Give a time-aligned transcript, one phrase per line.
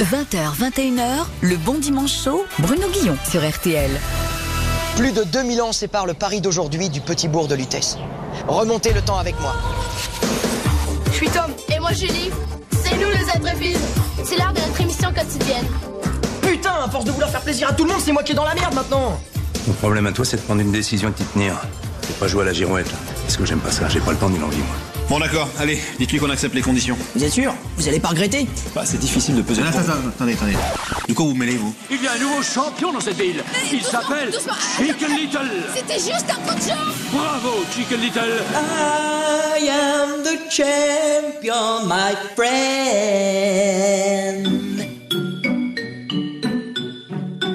[0.00, 3.90] 20h, 21h, le bon dimanche chaud, Bruno Guillon sur RTL.
[4.96, 7.98] Plus de 2000 ans séparent le Paris d'aujourd'hui du petit bourg de Lutèce.
[8.48, 9.54] Remontez le temps avec moi.
[11.04, 11.52] Je suis Tom.
[11.68, 12.30] Et moi Julie.
[12.82, 13.76] C'est nous les intrépides.
[14.24, 15.66] C'est l'heure de notre émission quotidienne.
[16.40, 18.36] Putain, à force de vouloir faire plaisir à tout le monde, c'est moi qui est
[18.36, 19.20] dans la merde maintenant.
[19.66, 21.60] Mon problème à toi, c'est de prendre une décision et de t'y tenir.
[22.04, 23.19] Faut pas jouer à la girouette, là.
[23.30, 24.74] Parce que j'aime pas ça, j'ai pas le temps ni l'envie, moi.
[25.08, 26.96] Bon d'accord, allez, dites-lui qu'on accepte les conditions.
[27.14, 29.62] Vous êtes sûr Vous allez pas regretter Bah c'est difficile de peser.
[29.62, 30.56] Attends, attends, attendez, attendez.
[31.08, 33.44] De quoi vous mêlez vous Il y a un nouveau champion dans cette ville.
[33.72, 34.54] Il s'appelle doucement.
[34.78, 35.48] Chicken Little.
[35.76, 36.96] C'était juste un coup de chance.
[37.12, 38.42] Bravo, Chicken Little.
[38.52, 42.80] I am the champion, my friend.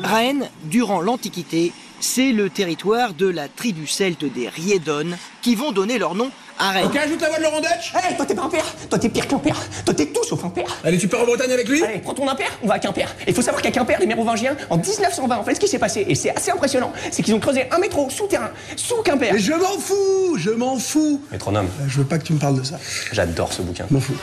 [0.05, 5.97] Raen, durant l'Antiquité, c'est le territoire de la tribu celte des Riedones qui vont donner
[5.97, 6.85] leur nom à Rennes.
[6.85, 9.09] Ok, ajoute la voix de Laurent Dutch Hey, toi t'es pas un père, toi t'es
[9.09, 10.67] pire qu'un père, toi t'es tout sauf un père.
[10.85, 11.83] Allez, tu pars en Bretagne avec lui?
[11.83, 13.09] Allez, prends ton impère, on va à Quimper.
[13.27, 15.79] Et il faut savoir qu'à Quimper, les mérovingiens, en 1920, en fait, ce qui s'est
[15.79, 19.33] passé, et c'est assez impressionnant, c'est qu'ils ont creusé un métro souterrain, sous Quimper.
[19.33, 21.21] Mais je m'en fous, je m'en fous.
[21.31, 22.79] Métronome, Euh, Je veux pas que tu me parles de ça.
[23.11, 23.85] j'adore ce bouquin.
[23.89, 24.15] Je m'en fous.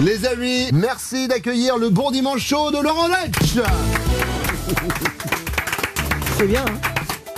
[0.00, 3.54] Les amis, merci d'accueillir le bon dimanche chaud de Laurent Letch.
[6.38, 6.78] C'est bien, hein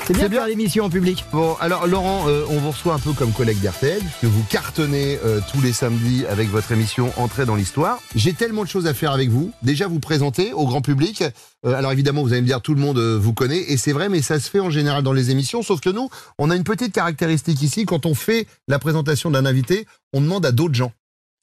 [0.07, 0.39] C'est bien bien.
[0.41, 1.25] faire l'émission en public.
[1.33, 5.19] Bon, alors Laurent, euh, on vous reçoit un peu comme collègue d'RTL, que vous cartonnez
[5.25, 7.99] euh, tous les samedis avec votre émission Entrée dans l'histoire.
[8.15, 9.51] J'ai tellement de choses à faire avec vous.
[9.63, 11.25] Déjà vous présenter au grand public.
[11.65, 13.93] Euh, alors évidemment, vous allez me dire tout le monde euh, vous connaît, et c'est
[13.93, 16.57] vrai, mais ça se fait en général dans les émissions, sauf que nous, on a
[16.57, 20.75] une petite caractéristique ici, quand on fait la présentation d'un invité, on demande à d'autres
[20.75, 20.93] gens.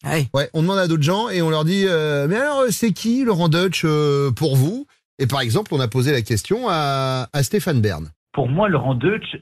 [0.06, 0.28] Ouais.
[0.34, 3.24] Ouais, on demande à d'autres gens et on leur dit euh, mais alors c'est qui
[3.24, 4.86] Laurent Deutsch euh, pour vous?
[5.20, 8.10] Et par exemple, on a posé la question à, Stéphane Bern.
[8.34, 9.38] Pour moi, Laurent Deutsch,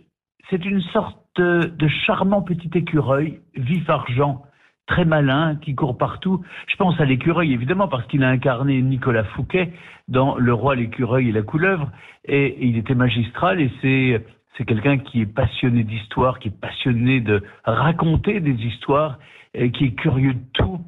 [0.49, 4.43] c'est une sorte de charmant petit écureuil, vif argent,
[4.87, 6.43] très malin, qui court partout.
[6.67, 9.71] Je pense à l'écureuil, évidemment, parce qu'il a incarné Nicolas Fouquet
[10.09, 11.89] dans Le roi, l'écureuil et la couleuvre.
[12.25, 14.25] Et, et il était magistral et c'est,
[14.57, 19.17] c'est quelqu'un qui est passionné d'histoire, qui est passionné de raconter des histoires,
[19.53, 20.79] et qui est curieux de tout.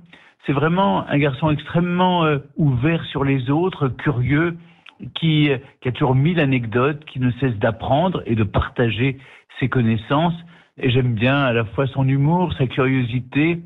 [0.45, 4.57] C'est vraiment un garçon extrêmement euh, ouvert sur les autres, curieux,
[5.15, 5.49] qui,
[5.81, 9.17] qui a toujours mille anecdotes, qui ne cesse d'apprendre et de partager
[9.59, 10.35] ses connaissances.
[10.77, 13.61] Et j'aime bien à la fois son humour, sa curiosité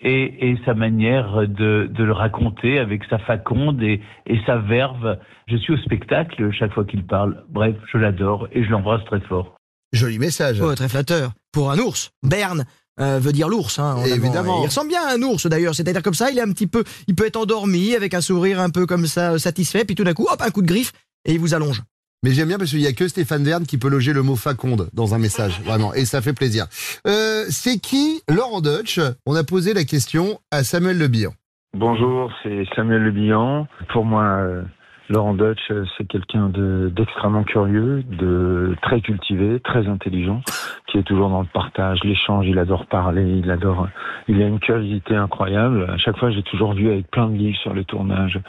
[0.00, 5.18] et, et sa manière de, de le raconter avec sa faconde et, et sa verve.
[5.46, 7.44] Je suis au spectacle chaque fois qu'il parle.
[7.48, 9.56] Bref, je l'adore et je l'embrasse très fort.
[9.92, 10.60] Joli message.
[10.60, 11.32] Oh, très flatteur.
[11.52, 12.10] Pour un ours.
[12.22, 12.64] Berne
[13.00, 13.96] euh, veut dire l'ours, hein.
[14.04, 14.62] Évidemment.
[14.62, 15.74] Il ressemble bien à un ours d'ailleurs.
[15.74, 18.60] C'est-à-dire comme ça, il est un petit peu, il peut être endormi avec un sourire
[18.60, 20.92] un peu comme ça, euh, satisfait, puis tout d'un coup, hop, un coup de griffe
[21.24, 21.82] et il vous allonge.
[22.24, 24.36] Mais j'aime bien parce qu'il y a que Stéphane Bern qui peut loger le mot
[24.36, 26.66] faconde dans un message, vraiment, et ça fait plaisir.
[27.06, 29.00] Euh, c'est qui Laurent Deutsch?
[29.26, 31.32] On a posé la question à Samuel Le Bihan.
[31.74, 33.66] Bonjour, c'est Samuel Le Bihan.
[33.92, 34.62] Pour moi, euh,
[35.12, 40.40] Laurent Deutsch, euh, c'est quelqu'un de- d'extrêmement curieux, de très cultivé, très intelligent,
[40.86, 42.46] qui est toujours dans le partage, l'échange.
[42.48, 43.88] Il adore parler, il adore.
[44.26, 45.86] Il a une curiosité incroyable.
[45.92, 48.40] À chaque fois, j'ai toujours vu avec plein de livres sur le tournage,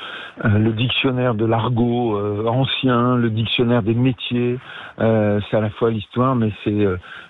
[0.45, 4.57] euh, le dictionnaire de l'argot euh, ancien, le dictionnaire des métiers.
[4.97, 6.85] C'est à la fois l'histoire, mais c'est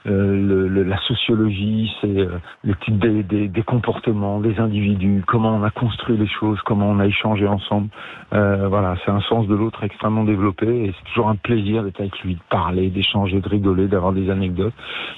[0.05, 2.27] la sociologie, c'est
[2.63, 7.47] le des, comportements, des individus, comment on a construit les choses, comment on a échangé
[7.47, 7.87] ensemble.
[8.31, 12.35] Voilà, c'est sens de l'autre extrêmement développé et c'est toujours un plaisir d'être avec lui,
[12.35, 14.73] de parler, d'échanger, de rigoler, d'avoir des anecdotes.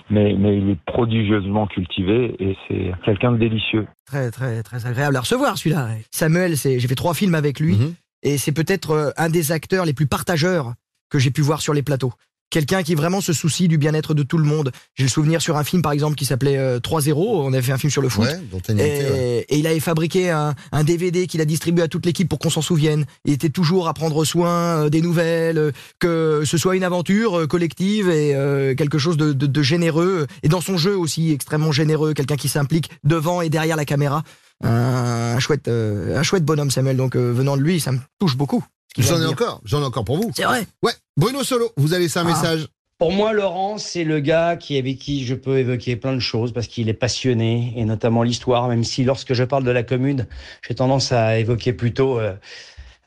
[0.09, 3.87] Mais, mais il est prodigieusement cultivé et c'est quelqu'un de délicieux.
[4.05, 5.89] Très, très, très agréable à recevoir celui-là.
[6.11, 7.93] Samuel, c'est, j'ai fait trois films avec lui Mhm.
[8.23, 10.73] et c'est peut-être euh, un des acteurs les plus partageurs
[11.09, 12.13] que j'ai pu voir sur les plateaux.
[12.51, 14.71] Quelqu'un qui vraiment se soucie du bien-être de tout le monde.
[14.93, 17.13] J'ai le souvenir sur un film, par exemple, qui s'appelait euh, 3-0.
[17.17, 18.25] On avait fait un film sur le foot.
[18.25, 18.39] Ouais,
[18.69, 18.73] Et,
[19.11, 19.45] ouais.
[19.49, 22.49] et il avait fabriqué un, un DVD qu'il a distribué à toute l'équipe pour qu'on
[22.51, 23.05] s'en souvienne.
[23.25, 27.39] Il était toujours à prendre soin euh, des nouvelles, euh, que ce soit une aventure
[27.39, 30.27] euh, collective et euh, quelque chose de, de- de généreux.
[30.43, 34.23] Et dans son jeu aussi, extrêmement généreux, quelqu'un qui s'implique devant et derrière la caméra.
[34.63, 36.95] Un, un chouette, euh, un chouette bonhomme, Samuel.
[36.95, 38.63] Donc euh, venant de lui, ça me touche beaucoup.
[38.97, 40.31] J'en ai encore, j'en ai encore pour vous.
[40.33, 40.65] C'est vrai.
[40.81, 42.29] Ouais, Bruno Solo, vous avez laissé un Ah.
[42.29, 42.67] message.
[42.97, 46.53] Pour moi, Laurent, c'est le gars qui, avec qui je peux évoquer plein de choses
[46.53, 50.27] parce qu'il est passionné et notamment l'histoire, même si lorsque je parle de la commune,
[50.65, 52.33] j'ai tendance à évoquer plutôt euh,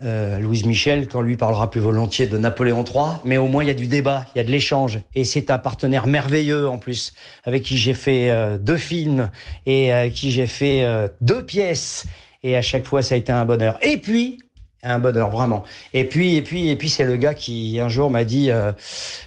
[0.03, 3.17] euh, Louise Michel quand lui parlera plus volontiers de Napoléon III.
[3.25, 5.51] Mais au moins, il y a du débat, il y a de l'échange et c'est
[5.51, 7.15] un partenaire merveilleux en plus
[7.45, 9.31] avec qui j'ai fait euh, deux films
[9.65, 12.05] et avec qui j'ai fait euh, deux pièces
[12.43, 13.79] et à chaque fois, ça a été un bonheur.
[13.83, 14.39] Et puis,
[14.83, 15.65] un bonheur vraiment.
[15.93, 18.73] Et puis et puis et puis c'est le gars qui un jour m'a dit euh,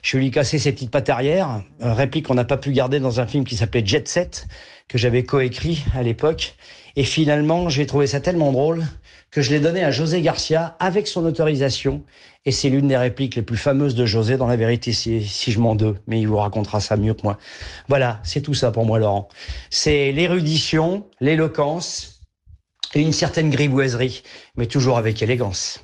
[0.02, 3.20] je lui casser ses petites pattes arrière, euh, réplique qu'on n'a pas pu garder dans
[3.20, 4.48] un film qui s'appelait Jet Set
[4.88, 6.56] que j'avais coécrit à l'époque
[6.96, 8.86] et finalement j'ai trouvé ça tellement drôle
[9.30, 12.04] que je l'ai donné à José Garcia avec son autorisation
[12.46, 15.52] et c'est l'une des répliques les plus fameuses de José dans la vérité si, si
[15.52, 17.38] je m'en deux mais il vous racontera ça mieux que moi.
[17.90, 19.28] Voilà, c'est tout ça pour moi Laurent.
[19.70, 22.11] C'est l'érudition, l'éloquence
[22.94, 24.24] et une certaine grivoiserie,
[24.58, 25.80] mais toujours avec élégance.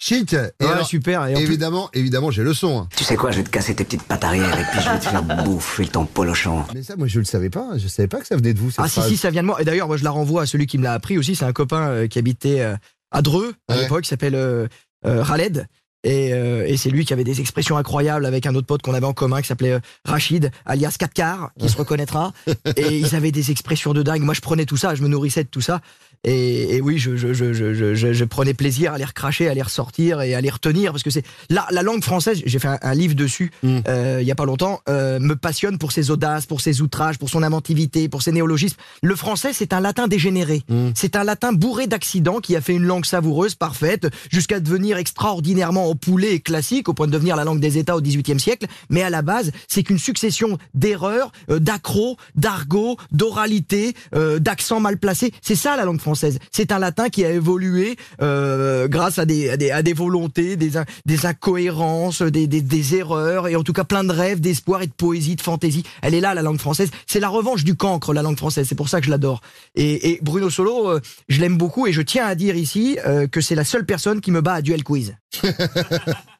[0.00, 0.32] Chic.
[0.32, 1.26] Et Ouais, alors, super.
[1.26, 2.78] Et en plus- évidemment, évidemment, j'ai le son.
[2.82, 2.88] hein.
[2.96, 4.98] Tu sais quoi, je vais te casser tes petites pattes arrière et puis je vais
[5.00, 6.64] te faire bouffer ton polochon.
[6.72, 7.76] Mais ça, moi, je le savais pas.
[7.78, 8.70] Je savais pas que ça venait de vous.
[8.70, 9.08] Cette Ah si phrase.
[9.08, 10.84] si ça vient de moi et d'ailleurs moi je la renvoie à celui qui me
[10.84, 12.76] l'a appris aussi c'est un copain euh, qui habitait euh,
[13.10, 13.82] à Dreux à Ouais.
[13.82, 14.68] l'époque qui s'appelle euh,
[15.04, 15.66] euh, Khaled
[16.08, 18.94] et, euh, et c'est lui qui avait des expressions incroyables avec un autre pote qu'on
[18.94, 22.32] avait en commun qui s'appelait euh, Rachid alias Katkar qui se reconnaîtra.
[22.76, 24.22] Et ils avaient des expressions de dingue.
[24.22, 25.82] Moi je prenais tout ça je me nourrissais de tout ça
[26.24, 30.50] et, et oui je, prenais plaisir à les recracher à les ressortir et à les
[30.50, 33.78] retenir parce que c'est la, la langue française j'ai fait un, un livre dessus Mm.
[33.88, 37.18] euh, il y a pas longtemps euh, me passionne pour ses audaces pour ses outrages
[37.18, 40.62] pour son inventivité pour ses néologismes le français, c'est un latin dégénéré.
[40.68, 40.90] Mm.
[40.94, 45.86] C'est un latin bourré d'accidents qui a fait une langue savoureuse, parfaite, jusqu'à devenir extraordinairement
[45.86, 48.66] au poulet et classique, au point de devenir la langue des États au XVIIIe siècle.
[48.90, 54.98] Mais à la base, c'est qu'une succession d'erreurs, euh, d'accros, d'argot, d'oralité, euh, d'accents mal
[54.98, 55.32] placés.
[55.42, 56.07] C'est ça la langue française.
[56.14, 60.72] C'est un latin qui a évolué euh, grâce à des, à des, volontés, des,
[61.06, 64.86] des incohérences, des, des, des erreurs, et en tout cas plein de rêves, d'espoir et
[64.86, 65.84] de poésie, de fantaisie.
[66.02, 66.90] Elle est là, la langue française.
[67.06, 68.66] C'est la revanche du cancre, la langue française.
[68.68, 69.40] C'est pour ça que je l'adore.
[69.74, 73.26] Et, et Bruno Solo, euh, je l'aime beaucoup, et je tiens à dire ici euh,
[73.26, 75.16] que c'est la seule personne qui me bat à duel quiz.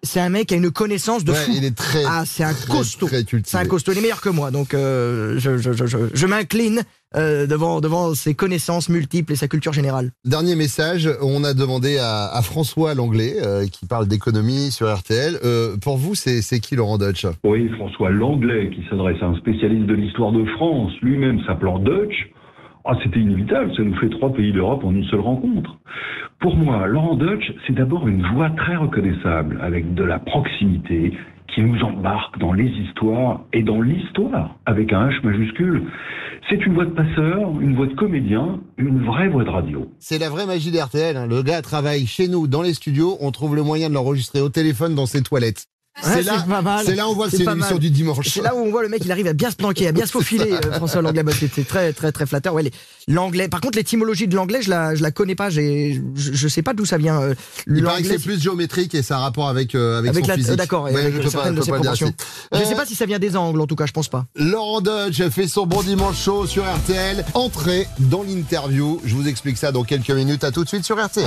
[0.02, 1.52] c'est un mec qui a une connaissance de Ouais, fou.
[1.56, 2.04] il est très.
[2.06, 3.08] Ah, c'est un très, costaud.
[3.44, 3.92] C'est un costaud.
[3.92, 4.50] Il est meilleur que moi.
[4.50, 6.82] Donc, euh, je, je, je, je, je m'incline
[7.16, 10.10] euh, devant, devant ses connaissances multiples et sa culture générale.
[10.24, 15.38] Dernier message, on a demandé à, à François Langlais, euh, qui parle d'économie sur RTL.
[15.44, 19.36] Euh, pour vous, c'est c'est qui Laurent Dutch Oui, François Langlais, qui s'adresse à un
[19.38, 22.30] spécialiste de l'histoire de France, lui-même s'appelant Dutch.
[22.90, 25.76] Ah, c'était inévitable, ça nous fait trois pays d'Europe en une seule rencontre.
[26.40, 31.12] Pour moi, Laurent Dutch, c'est d'abord une voix très reconnaissable, avec de la proximité,
[31.54, 35.82] qui nous embarque dans les histoires et dans l'histoire, avec un H majuscule.
[36.48, 39.86] C'est une voix de passeur, une voix de comédien, une vraie voix de radio.
[39.98, 41.14] C'est la vraie magie d'RTL.
[41.18, 41.26] hein.
[41.26, 43.18] Le gars travaille chez nous, dans les studios.
[43.20, 45.66] On trouve le moyen de l'enregistrer au téléphone dans ses toilettes.
[46.00, 46.44] C'est là,
[46.84, 48.28] c'est on voit que c'est du dimanche.
[48.28, 50.06] C'est là où on voit le mec, il arrive à bien se planquer, à bien
[50.06, 51.22] se faufiler, euh, François Langlais.
[51.22, 52.54] Bah, c'est c'est très, très, très flatteur.
[52.54, 52.70] Ouais,
[53.08, 53.48] l'anglais.
[53.48, 55.50] Par contre, l'étymologie de l'anglais, je la, je la connais pas.
[55.50, 57.20] J'ai, je, je sais pas d'où ça vient.
[57.20, 57.34] euh,
[57.66, 60.28] Il paraît que c'est plus géométrique et ça a rapport avec, euh, avec, avec son
[60.30, 60.52] la, physique.
[60.52, 62.12] euh, d'accord, Ouais, je pas, je de peux ses pas le dire proportions.
[62.52, 62.64] assez.
[62.64, 64.26] Je sais pas si ça vient des angles, en tout cas, je pense pas.
[64.36, 67.24] Laurent Dutch fait son bon dimanche chaud sur RTL.
[67.34, 69.00] Entrez dans l'interview.
[69.04, 70.44] Je vous explique ça dans quelques minutes.
[70.44, 71.26] À tout de suite sur RTL.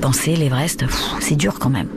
[0.00, 0.84] Penser l'Everest,
[1.20, 1.88] c'est dur quand même.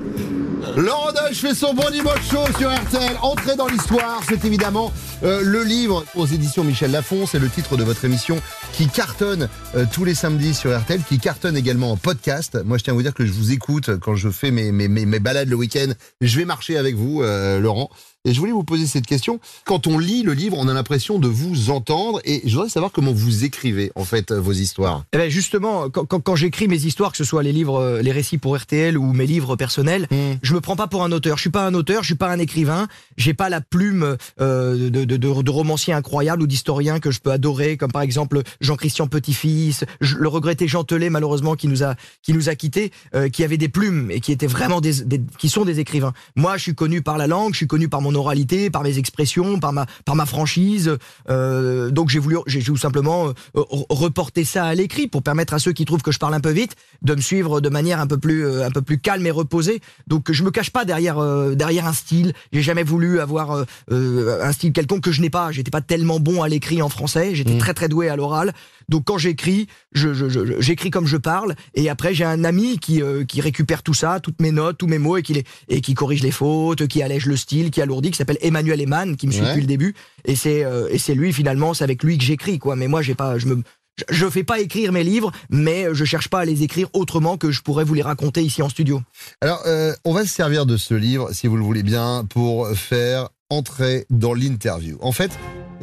[0.76, 3.18] Laurent Dutch fait son bon dimanche chaud sur RTL.
[3.22, 4.94] Entrez dans l'histoire, c'est évidemment
[5.24, 7.26] euh, le livre aux éditions Michel Lafon.
[7.26, 8.42] C'est le titre de votre émission
[8.74, 12.58] qui cartonne euh, tous les samedis sur RTL, qui cartonne également en podcast.
[12.64, 14.88] Moi, je tiens à vous dire que je vous écoute quand je fais mes, mes,
[14.88, 15.92] mes, mes balades le week-end.
[16.22, 17.90] Je vais marcher avec vous, euh, Laurent.
[18.24, 19.40] Et je voulais vous poser cette question.
[19.66, 22.22] Quand on lit le livre, on a l'impression de vous entendre.
[22.24, 25.04] Et je voudrais savoir comment vous écrivez, en fait, vos histoires.
[25.14, 28.02] Eh ben justement, quand, quand, quand j'écris mes histoires, que ce soit les livres, euh,
[28.04, 30.08] les récits pour RTL ou mes livres personnels,
[30.44, 31.38] je me prends pas pour un auteur.
[31.38, 32.88] Je suis pas un auteur, je suis pas un écrivain.
[33.18, 37.22] J'ai pas la plume euh, de, de, de, de romancier incroyable ou d'historien que je
[37.22, 41.96] peux adorer, comme par exemple Jean-Christian Petit-Fils, le regretté Jean Telet, malheureusement qui nous a
[42.22, 45.22] qui nous a quittés, euh, qui avait des plumes et qui étaient vraiment des, des-
[45.40, 46.14] qui sont des écrivains.
[46.36, 48.98] Moi, je suis connu par la langue, je suis connu par mon oralité, par mes
[48.98, 50.98] expressions, par ma par ma franchise.
[51.30, 55.54] Euh, donc j'ai voulu, j'ai tout simplement euh, re- reporter ça à l'écrit pour permettre
[55.54, 58.00] à ceux qui trouvent que je parle un peu vite de me suivre de manière
[58.00, 59.82] un peu plus euh, un peu plus calme et reposée.
[60.08, 62.34] Donc je me cache pas derrière euh, derrière un style.
[62.52, 65.52] J'ai jamais voulu avoir un style quelconque que je n'ai pas.
[65.52, 67.36] J'étais pas tellement bon à l'écrit en français.
[67.36, 68.54] J'étais très très doué à l'oral.
[68.90, 71.56] Donc quand j'écris, je, je- je- j'écris comme je parle.
[71.76, 74.98] Et après j'ai un ami qui qui récupère tout ça, toutes mes notes, tous mes
[74.98, 78.01] mots et qui les et qui corrige les fautes, qui allège le style, qui alourdit,
[78.10, 79.50] qui s'appelle Emmanuel Eman, qui me suit Ouais.
[79.50, 79.94] depuis le début.
[80.26, 82.76] Et c'est euh, et c'est lui finalement, c'est avec lui que j'écris quoi.
[82.76, 83.62] Mais moi j'ai pas, je me
[84.10, 87.52] Je- fais pas écrire mes livres, mais je cherche pas à les écrire autrement que
[87.52, 89.02] je pourrais vous les raconter ici en studio.
[89.42, 92.70] Alors, euh, on va se servir de ce livre, si vous le voulez bien, pour
[92.70, 94.98] faire entrer dans l'interview.
[95.02, 95.32] En fait,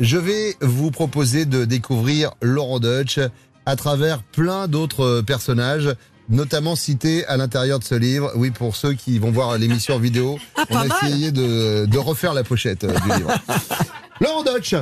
[0.00, 3.20] je vais vous proposer de découvrir Laurent Deutsch
[3.66, 5.90] à travers plein d'autres personnages,
[6.28, 8.32] notamment cités à l'intérieur de ce livre.
[8.36, 10.98] Oui, pour ceux qui vont voir l'émission en vidéo, on Ah, pas a mal.
[11.04, 13.30] essayé de, de refaire la pochette euh, du livre.
[14.20, 14.74] Laurent Deutsch,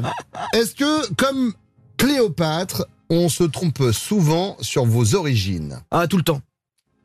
[0.54, 1.52] est-ce que, comme
[1.96, 5.80] Cléopâtre, on se trompe souvent sur vos origines?
[5.90, 6.40] Ah, tout le temps.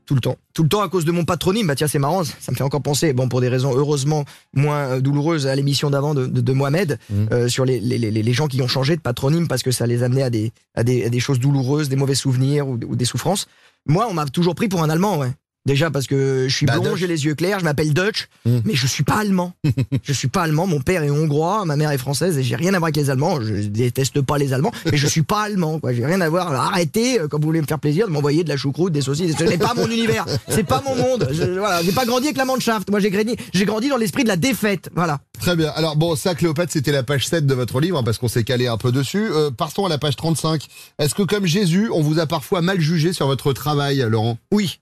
[0.05, 0.35] Tout le temps.
[0.53, 1.67] Tout le temps à cause de mon patronyme.
[1.67, 4.79] Bah tiens, c'est marrant, ça me fait encore penser, bon, pour des raisons heureusement moins
[4.95, 6.99] euh, douloureuses, à l'émission d'avant de, de, de Mohamed,
[7.31, 9.87] euh, sur les, les, les, les gens qui ont changé de patronyme parce que ça
[9.87, 12.95] les amenait à des, à des, à des choses douloureuses, des mauvais souvenirs ou, ou
[12.97, 13.47] des souffrances.
[13.87, 15.33] Moi, on m'a toujours pris pour un Allemand, ouais.
[15.67, 18.59] Déjà parce que je suis Bah, blond, j'ai les yeux clairs, je m'appelle Dutch, Mm.
[18.65, 19.53] mais je suis pas allemand.
[20.03, 22.69] je suis pas allemand, mon père est hongrois, ma mère est française et j'ai rien
[22.73, 23.39] à voir avec les Allemands.
[23.41, 25.93] Je déteste pas les Allemands, mais je suis pas allemand, quoi.
[25.93, 26.51] J'ai rien à voir.
[26.51, 29.35] Arrêtez, euh, comme vous voulez me faire plaisir, de m'envoyer de la choucroute, des saucisses.
[29.37, 30.25] Ce n'est pas mon univers.
[30.49, 31.27] C'est pas mon monde.
[31.31, 32.89] Je, voilà, j'ai pas grandi avec la Mannschaft.
[32.89, 34.89] Moi, j'ai grandi, j'ai grandi dans l'esprit de la défaite.
[34.95, 35.19] Voilà.
[35.39, 35.69] Très bien.
[35.75, 38.43] Alors bon, ça, Cléopâtre, c'était la page 7 de votre livre, hein, parce qu'on s'est
[38.43, 39.27] calé un peu dessus.
[39.31, 40.65] Euh, partons à la page 35.
[40.97, 44.37] Est-ce que, comme Jésus, on vous a parfois mal jugé sur votre travail, Laurent?
[44.51, 44.79] Oui.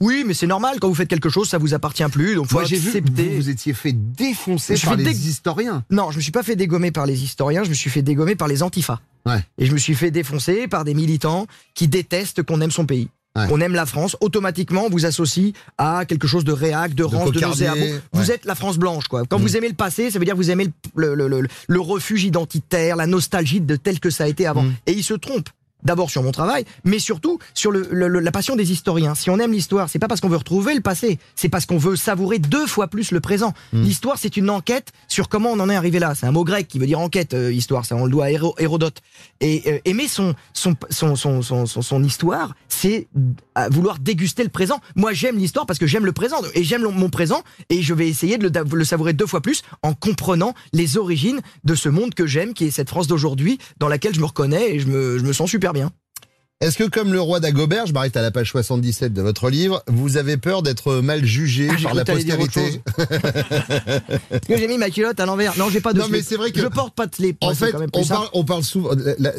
[0.00, 0.78] Oui, mais c'est normal.
[0.80, 2.34] Quand vous faites quelque chose, ça vous appartient plus.
[2.34, 3.28] Donc, faut Moi, j'ai vu, accepter.
[3.28, 5.84] vous, vous étiez fait défoncer Je par les historiens.
[5.90, 8.34] Non, je me suis pas fait dégommer par les historiens, je me suis fait dégommer
[8.34, 9.00] par les antifas.
[9.26, 9.42] Ouais.
[9.58, 13.08] Et je me suis fait défoncer par des militants qui détestent qu'on aime son pays.
[13.36, 13.46] Ouais.
[13.50, 17.32] On aime la France, automatiquement on vous associe à quelque chose de réac, de rance,
[17.32, 18.00] de, nauséabond.
[18.12, 18.34] Vous ouais.
[18.36, 19.24] êtes la France blanche, quoi.
[19.28, 19.42] Quand Mm.
[19.42, 21.80] vous aimez le passé, ça veut dire que vous aimez le, le, le, le- le
[21.80, 24.62] refuge identitaire, la nostalgie de tel que ça a été avant.
[24.62, 24.74] Mm.
[24.86, 25.48] Et ils se trompent.
[25.84, 29.14] D'abord sur mon travail, mais surtout sur le, le- le- la passion des historiens.
[29.14, 31.78] Si on aime l'histoire, c'est pas parce qu'on veut retrouver le passé, c'est parce qu'on
[31.78, 33.52] veut savourer deux fois plus le présent.
[33.72, 33.82] Mm.
[33.82, 36.14] L'histoire, c'est une enquête sur comment on en est arrivé là.
[36.14, 37.84] C'est un mot grec qui veut dire enquête, euh, histoire.
[37.84, 38.98] Ça, on le doit à Héro- Hérodote.
[39.40, 43.08] Et euh, aimer son son son son son, son- son histoire, c'est
[43.70, 44.80] vouloir déguster le présent.
[44.96, 48.08] Moi, j'aime l'histoire parce que j'aime le présent et j'aime mon présent et je vais
[48.08, 51.88] essayer de le, de le savourer deux fois plus en comprenant les origines de ce
[51.88, 54.86] monde que j'aime, qui est cette France d'aujourd'hui, dans laquelle je me reconnais et je
[54.88, 56.03] me, je me sens super bien.
[56.60, 59.82] Est-ce que, comme le roi d'Agobert, je m'arrête à la page 77 de votre livre,
[59.88, 64.88] vous avez peur d'être mal jugé Ah, par la postérité Parce que j'ai mis ma
[64.88, 65.58] culotte à l'envers.
[65.58, 67.38] Non, j'ai pas de Non, mais c'est vrai que- je porte pas de slip.
[67.40, 68.90] En fait, quand même on parle, on parle souvent.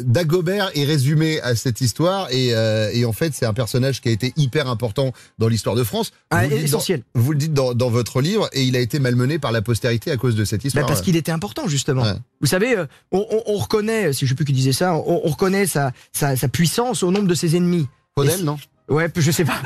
[0.04, 4.08] Dagobert est résumé à cette histoire et, euh, et en fait, c'est un personnage qui
[4.08, 6.12] a été hyper important dans l'histoire de France.
[6.30, 7.02] Ah, Vous essentiel.
[7.14, 9.62] dans- vous le dites dans, dans votre livre et il a été malmené par la
[9.62, 10.86] postérité à cause de cette Bah, histoire.
[10.86, 12.02] parce qu'il était important justement.
[12.02, 12.12] Ouais.
[12.42, 15.22] Vous savez, euh, on, on- on reconnaît, si je sais plus qui disait ça, on,
[15.24, 17.88] on reconnaît sa, sa, sa puissance au nombre de ses ennemis.
[18.16, 18.56] Faudel, non
[18.88, 19.60] Ouais, je sais pas.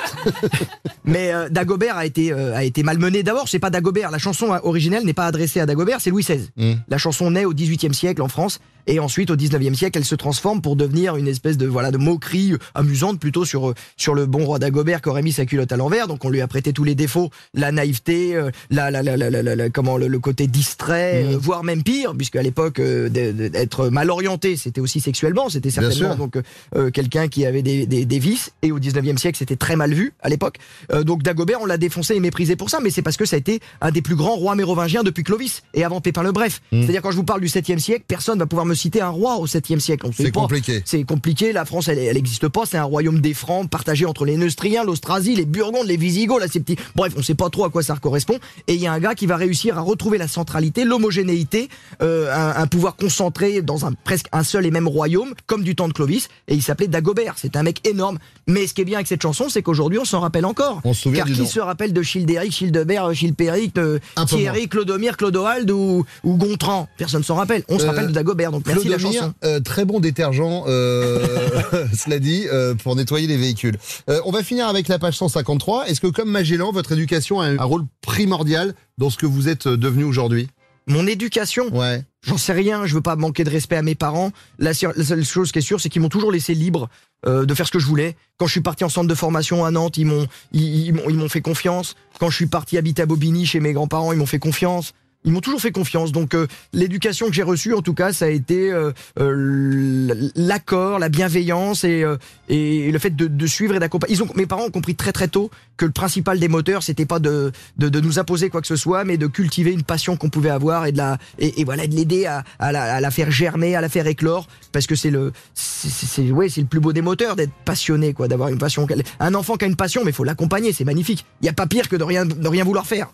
[1.04, 3.23] Mais euh, Dagobert a été euh, a été malmené.
[3.23, 4.11] D'abord, c'est pas Dagobert.
[4.11, 6.49] La chanson euh, originelle n'est pas adressée à Dagobert, c'est Louis XVI.
[6.56, 6.73] Mm.
[6.88, 10.14] La chanson naît au XVIIIe siècle en France et ensuite au XIXe siècle, elle se
[10.14, 14.26] transforme pour devenir une espèce de voilà de moquerie amusante plutôt sur euh, sur le
[14.26, 16.09] bon roi Dagobert qui aurait mis sa culotte à l'envers.
[16.09, 19.70] Donc on lui a prêté tous les défauts, la naïveté, euh, la, la, la, la,
[19.70, 21.32] comment le, le côté distrait, Mm.
[21.35, 26.14] euh, voire même pire, puisque à l'époque d'être mal orienté, c'était aussi sexuellement, c'était certainement
[26.16, 26.37] donc
[26.76, 29.92] euh, quelqu'un qui avait des, des, des vices et au 19e siècle c'était très mal
[29.94, 30.59] vu à l'époque
[30.92, 33.37] Euh, donc Dagobert on l'a défoncé et méprisé pour ça mais c'est parce que ça
[33.37, 36.61] a été un des plus grands rois mérovingiens depuis Clovis et avant Pépin le Bref
[36.73, 36.82] Mm.
[36.82, 39.37] c'est-à-dire quand je vous parle du 7e siècle personne va pouvoir me citer un roi
[39.37, 40.08] au 7e siècle.
[40.16, 40.82] C'est compliqué.
[40.84, 41.52] c'est compliqué.
[41.52, 42.62] La France elle elle existe pas.
[42.66, 46.46] C'est un royaume des Francs partagé entre les Neustriens l'Austrasie les Burgondes les Visigoths là
[46.49, 46.76] ces petits.
[46.96, 48.38] Bref on sait pas trop à quoi ça correspond.
[48.66, 51.68] Et il y a un gars qui va réussir à retrouver la centralité l'homogénéité
[52.02, 55.75] euh, un, un pouvoir concentré dans un presque un seul et même royaume comme du
[55.76, 57.34] temps de Clovis et il s'appelait Dagobert.
[57.37, 58.18] C'est un mec énorme.
[58.46, 60.80] Mais ce qui est bien avec cette chanson c'est qu'aujourd'hui on s'en rappelle encore.
[60.84, 61.46] On se souvient car du qui nom.
[61.46, 66.88] se rappelle de Childéric Childebert Chilpéric euh, Un peu Thierry Clodomir Clodoald ou, ou Gontran?
[66.96, 67.62] Personne s'en rappelle.
[67.68, 70.64] On se Euh, rappelle de Dagobert donc merci la Clodomir, chanson euh, très bon détergent,
[70.67, 71.26] euh,
[71.97, 73.76] cela dit, euh, pour nettoyer les véhicules.
[74.25, 75.87] On va finir avec la page 153.
[75.88, 79.69] Est-ce que, comme Magellan, votre éducation a un rôle primordial dans ce que vous êtes
[79.69, 80.49] devenu aujourd'hui?
[80.87, 81.69] Mon éducation?
[81.76, 82.02] Ouais.
[82.26, 84.33] J'en sais rien, je veux pas manquer de respect à mes parents.
[84.59, 86.88] La, seule- la seule chose qui est sûre, c'est qu'ils m'ont toujours laissé libre
[87.26, 88.17] euh, de faire ce que je voulais.
[88.38, 91.17] Quand je suis parti en centre de formation à Nantes, ils m'ont ils, ils ils
[91.17, 91.95] m'ont fait confiance.
[92.19, 94.93] Quand je suis parti habiter à Bobigny chez mes grands-parents, ils m'ont fait confiance.
[95.25, 96.12] Ils m'ont toujours fait confiance.
[96.12, 100.99] Donc euh, l'éducation que j'ai reçue, en tout cas, ça a été euh, euh, l'accord,
[100.99, 102.17] la bienveillance et, euh,
[102.49, 104.17] et le fait de, de suivre et d'accompagner.
[104.35, 107.53] Mes parents ont compris très très tôt que le principal des moteurs, c'était pas de,
[107.77, 110.50] de, de nous imposer quoi que ce soit, mais de cultiver une passion qu'on pouvait
[110.50, 113.31] avoir et de la et, et voilà de l'aider à, à, la, à la faire
[113.31, 116.93] germer, à la faire éclore, parce que c'est le c'est ouais c'est le plus beau
[116.95, 118.87] des moteurs d'être passionné quoi, d'avoir une passion.
[119.21, 121.27] Un enfant qui a une passion, mais faut l'accompagner, c'est magnifique.
[121.43, 123.12] Il y a pas pire que de rien de rien vouloir faire.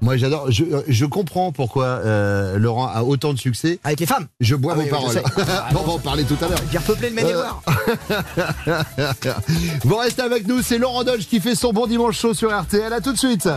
[0.00, 0.50] Moi, j'adore.
[0.50, 3.78] Je, je comprends pourquoi euh, Laurent a autant de succès.
[3.84, 5.22] Avec les femmes Je bois Ah vos oui, paroles.
[5.70, 6.58] on va en parler tout à l'heure.
[6.70, 7.62] J'ai repeuplé le Maine-et-Loire.
[9.84, 12.92] Vous restez avec nous, c'est Laurent Dodge qui fait son bon dimanche chaud sur RTL.
[12.92, 13.48] À tout de suite.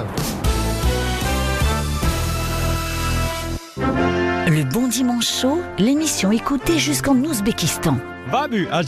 [4.50, 7.98] Le Bon Dimanche Chaud, l'émission écoutée jusqu'en Ouzbékistan.
[8.32, 8.68] Babu.
[8.72, 8.82] Ah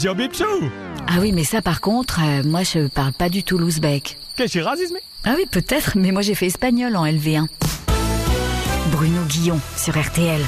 [1.20, 4.16] oui, mais ça par contre, euh, moi je parle pas du tout l'ouzbek.
[5.24, 7.46] Ah oui, peut-être, mais moi j'ai fait espagnol en LV1.
[8.90, 10.40] Bruno Guillon sur RTL.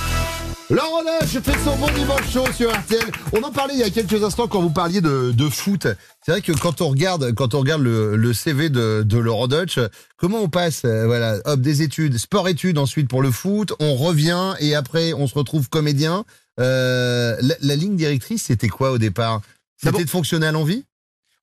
[0.70, 3.04] Laurent Dodge fait son bon dimanche chaud sur RTL.
[3.34, 5.86] On en parlait il y a quelques instants quand vous parliez de, de foot.
[6.24, 9.48] C'est vrai que quand on regarde, quand on regarde le, le CV de, de Laurent
[9.48, 9.78] Dutch,
[10.16, 14.54] comment on passe, euh, voilà, hop, des études, sport-études ensuite pour le foot, on revient
[14.60, 16.24] et après on se retrouve comédien.
[16.58, 19.42] Euh, la, la ligne directrice, c'était quoi au départ?
[19.82, 20.84] C'était de fonctionner à l'envie?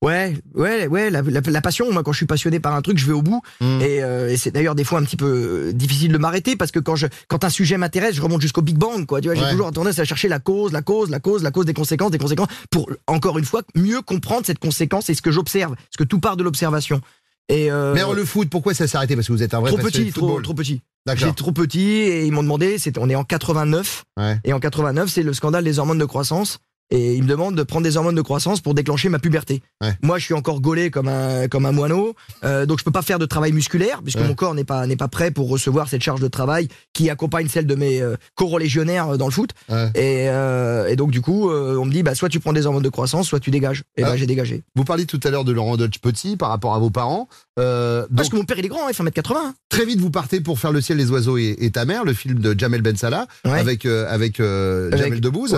[0.02, 1.92] Ouais, ouais, ouais, la, la- la passion.
[1.92, 3.42] Moi, quand je suis passionné par un truc, je vais au bout.
[3.82, 5.26] Et, euh, et c'est d'ailleurs des fois un petit peu
[5.70, 8.62] euh, difficile de m'arrêter parce que quand je, quand un sujet m'intéresse, je remonte jusqu'au
[8.62, 9.20] Big Bang, quoi.
[9.20, 11.66] Tu vois, j'ai toujours tendance à chercher la cause, la cause, la cause, la cause
[11.66, 15.32] des conséquences, des conséquences, pour encore une fois mieux comprendre cette conséquence et ce que
[15.32, 17.02] j'observe, parce que tout part de l'observation.
[17.50, 19.16] Et euh, Mais alors, le foot, pourquoi ça s'est arrêté?
[19.16, 20.82] Parce que vous êtes un vrai trop petit, trop, trop petit.
[21.16, 24.38] J'ai trop petit et ils m'ont demandé, on est en 89 Ouais.
[24.44, 26.60] et en 89 c'est le scandale des hormones de croissance
[26.92, 29.62] et ils me demandent de prendre des hormones de croissance pour déclencher ma puberté.
[29.82, 29.94] Ouais.
[30.02, 33.02] Moi je suis encore gaulé comme un comme un moineau, euh, donc je peux pas
[33.02, 34.28] faire de travail musculaire puisque Ouais.
[34.28, 37.48] mon corps n'est pas n'est pas prêt pour recevoir cette charge de travail qui accompagne
[37.48, 39.52] celle de mes euh, co-religionnaires dans le foot.
[39.70, 39.88] Ouais.
[39.96, 42.66] Et, euh, et donc du coup euh, on me dit bah soit tu prends des
[42.66, 43.84] hormones de croissance, soit tu dégages.
[43.98, 44.10] Et Ah.
[44.12, 44.64] bah j'ai dégagé.
[44.76, 47.28] Vous parliez tout à l'heure de Laurent Dodge petit par rapport à vos parents.
[47.60, 49.54] Euh, Parce que mon père il est grand, hein, il fait 1m80.
[49.70, 52.14] Très vite, vous partez pour faire Le ciel, les oiseaux et, et ta mère, le
[52.14, 55.56] film de Jamel Ben Salah, avec, euh, avec, euh, Jamel Avec- Debbouze.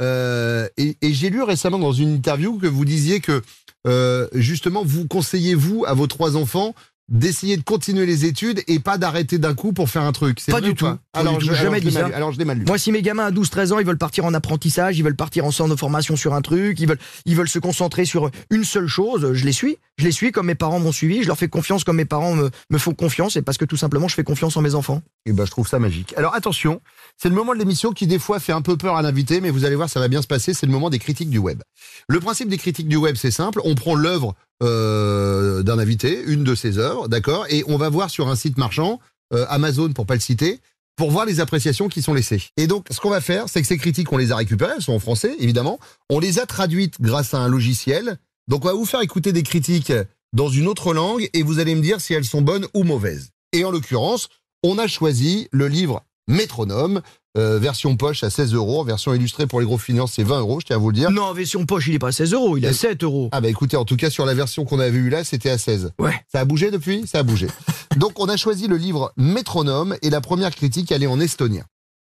[0.00, 3.42] Euh, et et j'ai lu récemment dans une interview que vous disiez que
[3.86, 6.74] euh, justement vous conseillez vous à vos trois enfants
[7.08, 10.40] d'essayer de continuer les études et pas d'arrêter d'un coup pour faire un truc.
[10.40, 11.54] C'est Pas du pas Pas Alors, du je, tout.
[11.56, 12.08] alors, Jamais je dit ça.
[12.08, 12.14] lu.
[12.14, 12.64] Alors je l'ai mal lu.
[12.66, 15.44] Moi, si mes gamins à 12-13 ans, ils veulent partir en apprentissage, ils veulent partir
[15.44, 18.64] en centre de formation sur un truc, ils veulent, ils veulent se concentrer sur une
[18.64, 19.76] seule chose, je les suis.
[19.98, 22.34] Je les suis comme mes parents m'ont suivi, je leur fais confiance comme mes parents
[22.34, 25.02] me, me font confiance, et parce que tout simplement, je fais confiance en mes enfants.
[25.26, 26.14] Et ben, je trouve ça magique.
[26.16, 26.80] Alors attention,
[27.20, 29.50] c'est le moment de l'émission qui des fois fait un peu peur à l'invité, mais
[29.50, 30.54] vous allez voir, ça va bien se passer.
[30.54, 31.62] C'est le moment des critiques du web.
[32.08, 33.60] Le principe des critiques du web, c'est simple.
[33.64, 38.10] On prend l'œuvre euh, d'un invité, une de ses œuvres, d'accord, et on va voir
[38.10, 39.00] sur un site marchand,
[39.34, 40.60] euh, Amazon pour pas le citer,
[40.96, 42.42] pour voir les appréciations qui sont laissées.
[42.56, 44.82] Et donc, ce qu'on va faire, c'est que ces critiques, on les a récupérées, elles
[44.82, 45.78] sont en français, évidemment.
[46.10, 48.18] On les a traduites grâce à un logiciel.
[48.48, 49.92] Donc, on va vous faire écouter des critiques
[50.32, 53.30] dans une autre langue et vous allez me dire si elles sont bonnes ou mauvaises.
[53.52, 54.28] Et en l'occurrence,
[54.62, 57.02] on a choisi le livre Métronome,
[57.38, 60.60] euh, version poche à 16 euros, version illustrée pour les gros finances, c'est 20 euros,
[60.60, 61.10] je tiens à vous le dire.
[61.10, 63.28] Non, version poche, il est pas à 16 euros, il est à 7 euros.
[63.32, 65.58] Ah bah écoutez, en tout cas sur la version qu'on avait eue là, c'était à
[65.58, 65.92] 16.
[65.98, 66.14] Ouais.
[66.30, 67.06] Ça a bougé depuis?
[67.06, 67.46] Ça a bougé.
[67.96, 71.64] Donc on a choisi le livre Métronome et la première critique, elle est en estonien.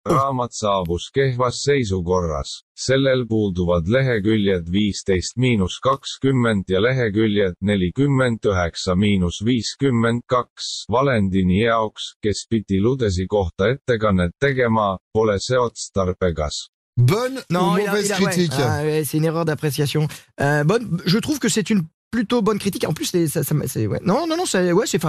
[0.06, 2.62] Raamat saabus kehvas seisukorras.
[2.78, 10.86] sellel puuduvad leheküljed viisteist miinus kakskümmend ja leheküljed nelikümmend üheksa miinus viiskümmend kaks.
[10.92, 16.68] Valendini jaoks, kes pidi Ludesi kohta ettekannet tegema, pole see otstarbekas.
[16.98, 18.26] Bonne Non, ou a- mauvaise a- ouais.
[18.26, 20.08] critique Ah, ouais, c'est une erreur d'appréciation.
[20.42, 21.84] Euh, bonne, je trouve que c'est une
[22.16, 22.86] plutôt bonne critique.
[22.88, 24.00] En plus, c'est, ça, ça- c'est, ouais.
[24.06, 25.00] non, non, non, c'est, ouais, c'est,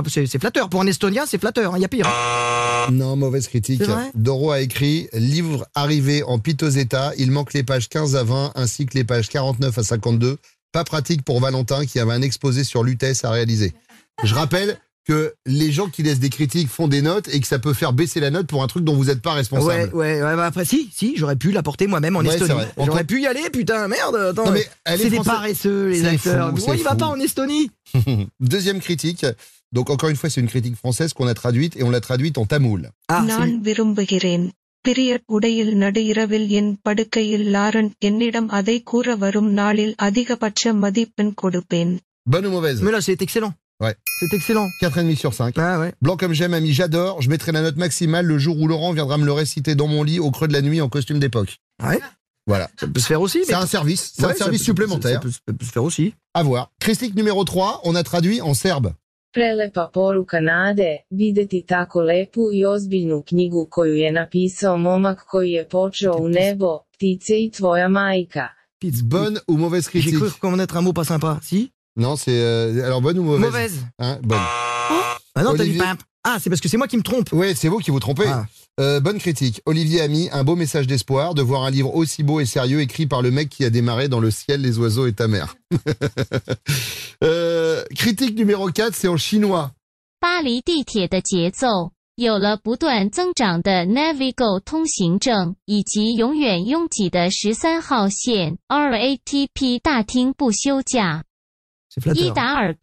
[0.40, 0.68] flatteur.
[0.68, 1.76] Pour un Estonien, c'est flatteur.
[1.76, 2.06] Il y a pire.
[2.08, 2.90] hein.
[2.90, 3.82] Non, mauvaise critique.
[4.14, 7.12] Doro a écrit livre arrivé en piteux état.
[7.16, 10.38] Il manque les pages 15 à 20 ainsi que les pages 49 à 52.
[10.72, 13.72] Pas pratique pour Valentin qui avait un exposé sur l'UTS à réaliser.
[14.24, 14.78] Je rappelle
[15.09, 17.91] que les gens qui laissent des critiques font des notes et que ça peut faire
[17.91, 19.95] baisser la note pour un truc dont vous n'êtes pas Ouais, responsable.
[19.95, 22.53] ouais, ouais, bah après, si, si, j'aurais pu l'apporter moi-même en Ouais, c'est Estonie.
[22.53, 22.67] vrai.
[22.77, 24.15] J'aurais Encore- pu y aller, putain, merde.
[24.15, 25.33] Attends, Non, mais elle est c'est des française.
[25.33, 26.49] paresseux, les C'est acteurs.
[26.49, 26.97] fou, Pourquoi c'est il va fou.
[26.97, 27.65] pas en Estonie
[28.39, 29.25] Deuxième critique.
[29.71, 32.37] Donc encore une fois, c'est une critique française qu'on a traduite et on l'a traduite
[32.37, 32.81] en tamoul.
[33.15, 34.45] Ah, நான் விரும்புகிறேன்
[34.87, 41.93] பிரியட் உடையில் நடு இரவில் என் படுக்கையில் லாரன் என்னிடம் அதை கூற வரும் நாளில் அதிகபட்ச மதிப்பெண் கொடுப்பேன்
[42.31, 43.53] Bonne ou mauvaise Mais là, c'est excellent.
[44.18, 44.68] C'est excellent.
[44.80, 45.54] 4,5 sur 5.
[45.58, 45.92] Ah ouais.
[46.00, 47.20] Blanc comme j'aime, ami, j'adore.
[47.20, 50.02] Je mettrai la note maximale le jour où Laurent viendra me le réciter dans mon
[50.02, 51.56] lit au creux de la nuit en costume d'époque.
[51.86, 52.00] Ouais.
[52.46, 52.70] Voilà.
[52.80, 53.44] Ça peut se faire aussi.
[53.44, 54.12] C'est un service.
[54.14, 55.14] C'est Ouais, un ça service peut- supplémentaire.
[55.14, 56.14] Ça peut, ça peut se faire aussi.
[56.32, 56.70] À voir.
[56.80, 58.94] Christique numéro 3, on a traduit en serbe.
[59.32, 65.68] Prelepa poruka nade, videti tako lepu i ozbiljnu knjigu koju je napisao momak koji je
[65.68, 68.48] počeo u nebo, ptice i tvoja majka.
[69.04, 71.38] Bonne ou mauvaise J'ai critique cru reconnaître un mot pas sympa.
[71.42, 72.31] Si Non, c'est.
[72.31, 73.85] euh, alors, bonne ou mauvaise Mauvaise.
[73.99, 74.39] Hein, bonne.
[75.35, 75.99] Ah non, t'as dit Olivier- pimp.
[76.23, 77.29] Ah, c'est parce que c'est moi qui me trompe.
[77.31, 78.27] Oui, c'est vous qui vous trompez.
[78.27, 78.45] Ah.
[78.79, 79.61] Euh, bonne critique.
[79.65, 82.79] Olivier a mis un beau message d'espoir de voir un livre aussi beau et sérieux
[82.81, 85.55] écrit par le mec qui a démarré dans le ciel, les oiseaux et ta mère.
[87.23, 89.71] Euh, critique numéro 4, c'est en chinois.
[90.19, 91.91] 巴黎地铁的节奏。
[92.15, 101.23] 有了不断增长的 Navigo 通行证，以及永远拥挤的十三号线 RATP 大厅不休假。
[101.96, 102.74] c'est flatteur.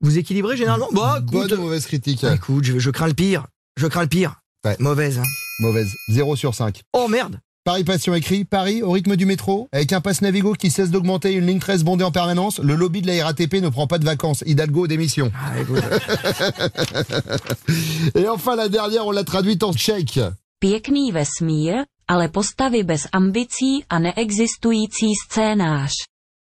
[0.00, 0.88] Vous équilibrez généralement?
[0.92, 2.22] Bah, écoute, Bonne ou mauvaise critique?
[2.22, 3.46] Bah, écoute, je, je crains le pire.
[3.76, 4.36] Je crains le pire.
[4.64, 4.76] Ouais.
[4.78, 5.18] Mauvaise.
[5.18, 5.24] hein.
[5.60, 5.92] Mauvaise.
[6.10, 6.82] 0 sur 5.
[6.92, 10.70] Oh merde Paris Passion écrit, Paris au rythme du métro, avec un pass Navigo qui
[10.70, 13.86] cesse d'augmenter une ligne 13 bondée en permanence, le lobby de la RATP ne prend
[13.86, 14.44] pas de vacances.
[14.46, 15.32] Hidalgo démission.
[15.34, 15.54] Ah.
[18.14, 20.20] Et enfin la dernière, on l'a traduite en tchèque.
[20.60, 25.92] Pěkný vesmír, ale postavy bez ambicí a neexistující scénář.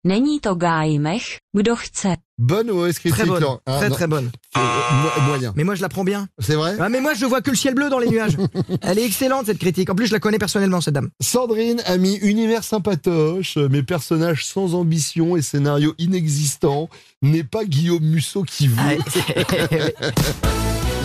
[0.07, 2.15] Není to Gájmech, kdo chce.
[2.37, 3.43] Bonne ou mauvaise critique Très bonne.
[3.65, 3.95] Ah, très non.
[3.95, 4.29] très bonne.
[4.55, 5.51] Mo- moyen.
[5.57, 6.29] Mais moi je la prends bien.
[6.39, 8.37] C'est vrai Ah, mais moi je vois que le ciel bleu dans les nuages.
[8.83, 9.89] Elle est excellente cette critique.
[9.89, 11.09] En plus je la connais personnellement cette dame.
[11.19, 16.89] Sandrine a mis univers sympatoche, mes personnages sans ambition et scénario inexistant.
[17.21, 18.75] N'est pas Guillaume Musso qui veut.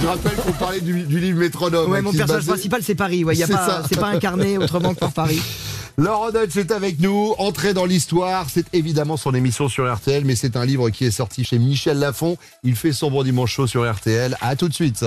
[0.03, 1.91] Je rappelle qu'on parlait du, du livre Métronome.
[1.91, 3.25] Ouais, hein, mon personnage basait- principal c'est Paris.
[3.25, 3.83] Ouais, y a C'est pas, ça.
[3.89, 5.41] c'est pas incarné autrement que par Paris.
[5.99, 8.47] Laurent Dutch est avec nous, entrée dans l'histoire.
[8.49, 11.99] C'est évidemment son émission sur RTL, mais c'est un livre qui est sorti chez Michel
[11.99, 12.39] Lafon.
[12.63, 14.37] Il fait son bon dimanche chaud sur RTL.
[14.41, 15.05] À tout de suite.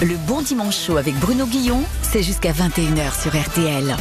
[0.00, 3.96] Le bon dimanche chaud avec Bruno Guillon, c'est jusqu'à 21h sur RTL.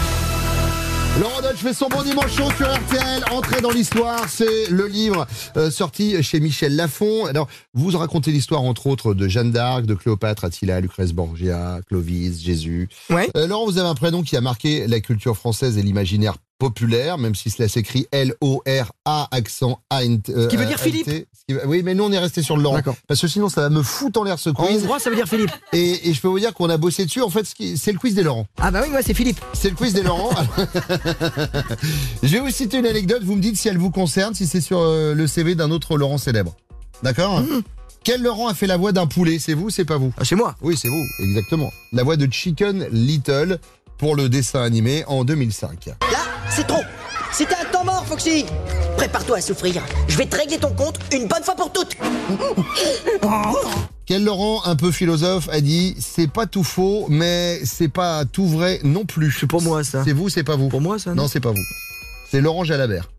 [1.52, 3.24] Dutch fait son bon dimanche chaud sur RTL.
[3.32, 7.26] Entrée dans l'histoire, c'est le livre euh, sorti chez Michel Lafon.
[7.26, 12.42] Alors, vous racontez l'histoire entre autres de Jeanne d'Arc, de Cléopâtre, Attila, Lucrèce Borgia, Clovis,
[12.42, 12.90] Jésus.
[13.10, 13.30] Ouais.
[13.36, 17.18] Euh, Laurent, vous avez un prénom qui a marqué la culture française et l'imaginaire populaire,
[17.18, 20.02] même si cela s'écrit L-O-R-A, accent A.
[20.04, 21.10] Ce qui veut dire Philippe.
[21.66, 22.76] Oui, mais nous on est resté sur le Laurent.
[22.76, 22.96] D'accord.
[23.08, 24.84] Parce que sinon ça va me foutre en l'air ce En quiz.
[24.84, 25.50] hongrois ça veut dire Philippe.
[25.74, 27.24] Et, et je peux vous dire qu'on a bossé dessus.
[27.24, 28.46] En fait, c'est le quiz des Laurents.
[28.60, 29.42] Ah bah oui, ouais, c'est Philippe.
[29.54, 30.30] C'est le quiz des Laurents.
[32.22, 33.24] je vais vous citer une anecdote.
[33.24, 35.98] Vous me dites si elle vous concerne, si c'est sur euh, le CV d'un autre
[35.98, 36.56] Laurent célèbre.
[37.02, 37.42] D'accord
[38.04, 39.40] Quel Laurent a fait la voix d'un poulet?
[39.40, 40.14] C'est vous, c'est pas vous?
[40.18, 40.56] Ah, c'est moi.
[40.62, 41.72] Oui, c'est vous, exactement.
[41.92, 43.58] La voix de Chicken Little
[43.98, 45.86] pour le dessin animé en 2005.
[45.88, 45.96] Là,
[46.52, 46.82] c'est trop.
[47.32, 48.46] C'était un temps mort, Foxy.
[48.98, 49.82] Prépare-toi à souffrir.
[50.08, 51.96] Je vais te régler ton compte une bonne fois pour toutes.
[54.06, 58.48] Quel Laurent, un peu philosophe, a dit c'est pas tout faux, mais c'est pas tout
[58.48, 59.36] vrai non plus.
[59.40, 60.04] C'est pour moi ça.
[60.04, 60.68] C'est vous, c'est pas vous.
[60.68, 61.16] Pour moi ça.
[61.16, 61.64] Non, c'est pas vous.
[62.30, 63.10] C'est Laurent Jalabert.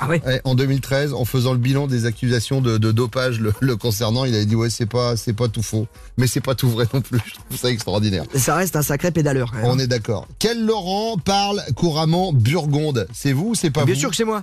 [0.00, 0.22] Ah ouais.
[0.24, 4.24] Ouais, en 2013, en faisant le bilan des accusations de, de dopage le, le concernant,
[4.24, 5.86] il avait dit ouais c'est pas c'est pas tout faux,
[6.16, 7.18] mais c'est pas tout vrai non plus.
[7.26, 8.24] Je trouve ça extraordinaire.
[8.34, 9.50] Ça reste un sacré pédaleur.
[9.50, 9.66] quand même.
[9.66, 10.26] On est d'accord.
[10.38, 13.06] Quel Laurent parle couramment burgonde?
[13.12, 14.00] C'est vous ou c'est pas Bien vous?
[14.00, 14.42] sûr que c'est moi.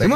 [0.00, 0.06] Bah,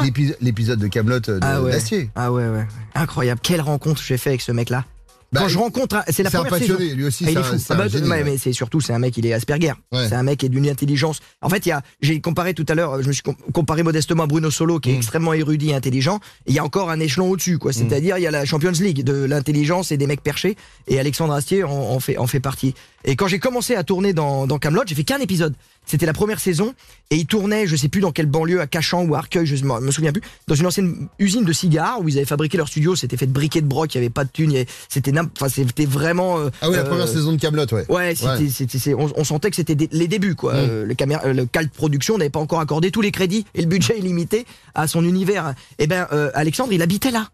[0.41, 1.71] L'épisode de Camelot de Ah ouais.
[1.71, 2.09] d'Acier.
[2.15, 2.67] Ah ouais, ouais.
[2.95, 3.39] Incroyable.
[3.41, 4.83] Quelle rencontre j'ai fait avec ce mec-là.
[5.31, 6.95] Bah, Quand je rencontre, c'est la première passionné, saison.
[6.95, 7.55] lui aussi, Ah, il est fou.
[7.69, 8.23] Ah bah, génie, ouais, ouais.
[8.23, 9.73] mais c'est surtout c'est un mec, il est Asperger.
[9.91, 10.07] Ouais.
[10.09, 11.19] C'est un mec qui est d'une intelligence.
[11.41, 13.83] En fait, il y a, j'ai comparé tout à l'heure, je me suis com- comparé
[13.83, 14.79] modestement à Bruno Solo, Mm.
[14.81, 16.19] qui est extrêmement érudit et intelligent.
[16.47, 17.73] Il y a encore un échelon au-dessus, quoi.
[17.73, 20.55] C'est-à-dire, il y a la Champions League de l'intelligence et des mecs perchés.
[20.87, 22.73] Et Alexandre Astier en, en fait, en fait partie.
[23.05, 25.53] Et quand j'ai commencé à tourner dans, dans Camelot, j'ai fait qu'un épisode.
[25.85, 26.75] C'était la première saison
[27.09, 29.55] et il tournait, je sais plus dans quelle banlieue, à Cachan ou à Arcueil, je
[29.65, 32.67] me me souviens plus, dans une ancienne usine de cigares où ils avaient fabriqué leur
[32.67, 32.95] studio.
[32.95, 35.49] C'était fait de briquets de broc, il y avait pas de thunes, c'était n'im- enfin
[35.49, 36.37] c'était vraiment.
[36.37, 37.85] euh, Ah oui, la euh, première saison de Camelot, ouais.
[37.89, 40.53] Ouais, c'était, on, on sentait que c'était les débuts, quoi.
[40.53, 40.57] Mm.
[40.57, 43.61] Euh, le, caméra, euh, le Cal Production n'avait pas encore accordé tous les crédits et
[43.61, 45.55] le budget illimité à son univers.
[45.79, 47.29] Et ben, euh, Alexandre, il habitait là.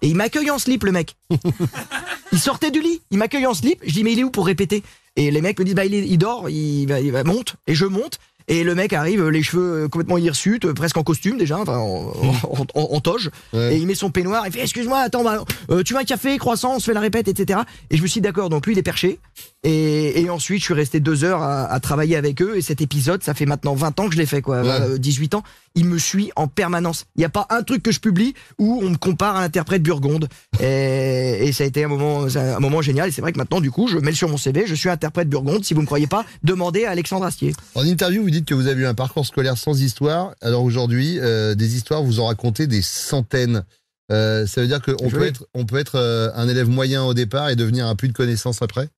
[0.00, 1.16] Et il m'accueille en slip, le mec.
[2.32, 3.80] il sortait du lit, il m'accueille en slip.
[3.84, 4.82] Je dis, mais il est où pour répéter?
[5.16, 6.86] Et les mecs me disent, bah, il, est- il dort, il,
[7.24, 7.56] monte.
[7.66, 8.18] Et je monte.
[8.50, 11.76] Et le mec arrive, les cheveux euh, complètement hirsutes, euh, presque en costume déjà, enfin
[11.76, 13.30] en, en- en- en toge.
[13.52, 13.74] Ouais.
[13.74, 16.38] Et il met son peignoir, il fait excuse-moi, attends, bah, euh, tu veux un café,
[16.38, 17.60] croissant, on se fait la répète, etc.
[17.90, 19.18] Et je me suis dit, d'accord, donc lui il est perché.
[19.64, 22.56] Et, et ensuite je suis resté deux heures à, à travailler avec eux.
[22.56, 24.68] Et cet épisode, ça fait maintenant 20 ans que je l'ai fait, quoi, Ouais.
[24.68, 25.42] euh, 18 ans.
[25.74, 27.06] Il me suit en permanence.
[27.16, 29.82] Il n'y a pas un truc que je publie où on me compare à l'interprète
[29.82, 30.28] Burgonde.
[30.60, 33.08] Et, et ça a été un moment, un moment génial.
[33.08, 35.28] Et c'est vrai que maintenant, du coup, je mets sur mon CV, je suis interprète
[35.28, 35.64] Burgonde.
[35.64, 37.52] Si vous me croyez pas, demandez à Alexandre Astier.
[37.74, 40.34] En interview, vous dites que vous avez eu un parcours scolaire sans histoire.
[40.40, 43.64] Alors aujourd'hui, euh, des histoires, vous en racontez des centaines.
[44.10, 47.12] Euh, ça veut dire qu'on peut être, on peut être euh, un élève moyen au
[47.12, 48.88] départ et devenir un puits de connaissances après?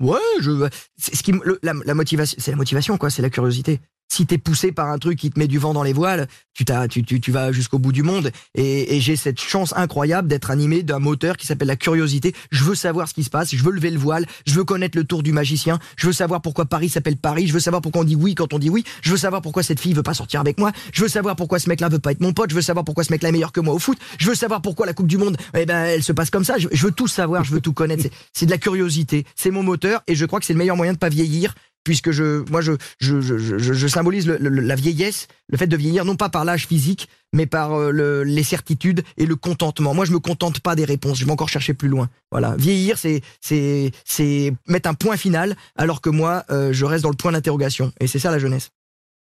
[0.00, 0.68] Ouais, je.
[0.96, 3.10] c'est Ce qui, le- la motivation, c'est la motivation, quoi.
[3.10, 3.80] C'est la curiosité.
[4.12, 6.66] Si t'es poussé par un truc qui te met du vent dans les voiles, tu
[6.66, 8.30] t'as, tu, tu, tu vas jusqu'au bout du monde.
[8.54, 12.34] Et, et j'ai cette chance incroyable d'être animé d'un moteur qui s'appelle la curiosité.
[12.50, 13.54] Je veux savoir ce qui se passe.
[13.56, 14.26] Je veux lever le voile.
[14.46, 15.78] Je veux connaître le tour du magicien.
[15.96, 17.46] Je veux savoir pourquoi Paris s'appelle Paris.
[17.46, 18.84] Je veux savoir pourquoi on dit oui quand on dit oui.
[19.00, 20.72] Je veux savoir pourquoi cette fille veut pas sortir avec moi.
[20.92, 22.50] Je veux savoir pourquoi ce mec-là veut pas être mon pote.
[22.50, 23.96] Je veux savoir pourquoi ce mec-là est meilleur que moi au foot.
[24.18, 26.58] Je veux savoir pourquoi la Coupe du Monde, eh ben, elle se passe comme ça.
[26.58, 27.44] Je, je veux tout savoir.
[27.44, 28.02] Je veux tout connaître.
[28.02, 29.24] C'est- C'est de la curiosité.
[29.36, 32.10] C'est mon moteur et je crois que c'est le meilleur moyen de pas vieillir puisque
[32.10, 36.28] je, moi, je, je, je, je, symbolise la vieillesse, le fait de vieillir, non pas
[36.28, 39.94] par l'âge physique, mais par euh, le- les certitudes et le contentement.
[39.94, 41.18] Moi, je me contente pas des réponses.
[41.18, 42.08] Je vais encore chercher plus loin.
[42.30, 47.02] Voilà, vieillir, c'est, c'est, c'est mettre un point final, alors que moi, euh, je reste
[47.02, 47.92] dans le point d'interrogation.
[48.00, 48.70] Et c'est ça la jeunesse.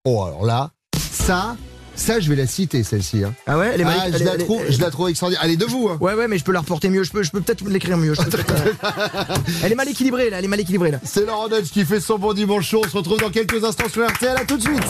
[0.05, 1.55] Oh, alors là, ça,
[2.01, 3.23] ça, je vais la citer, celle-ci.
[3.23, 3.33] hein.
[3.47, 5.41] Ah ouais, elle est Ah, je, Elle la trouve, elle- je la trouve extraordinaire.
[5.45, 5.89] Elle est debout.
[5.89, 5.97] Hein.
[6.01, 7.03] Ouais, ouais, mais je peux la reporter mieux.
[7.03, 8.13] Je peux, je peux peut-être l'écrire mieux.
[8.13, 10.39] Je peux peut-être, euh, elle est mal équilibrée là.
[10.39, 10.97] Elle est mal équilibrée là.
[11.03, 12.81] C'est Laurent Dutch qui fait son bon dimanche chaud.
[12.85, 14.35] On se retrouve dans quelques instants sur RTL.
[14.37, 14.83] À tout de suite.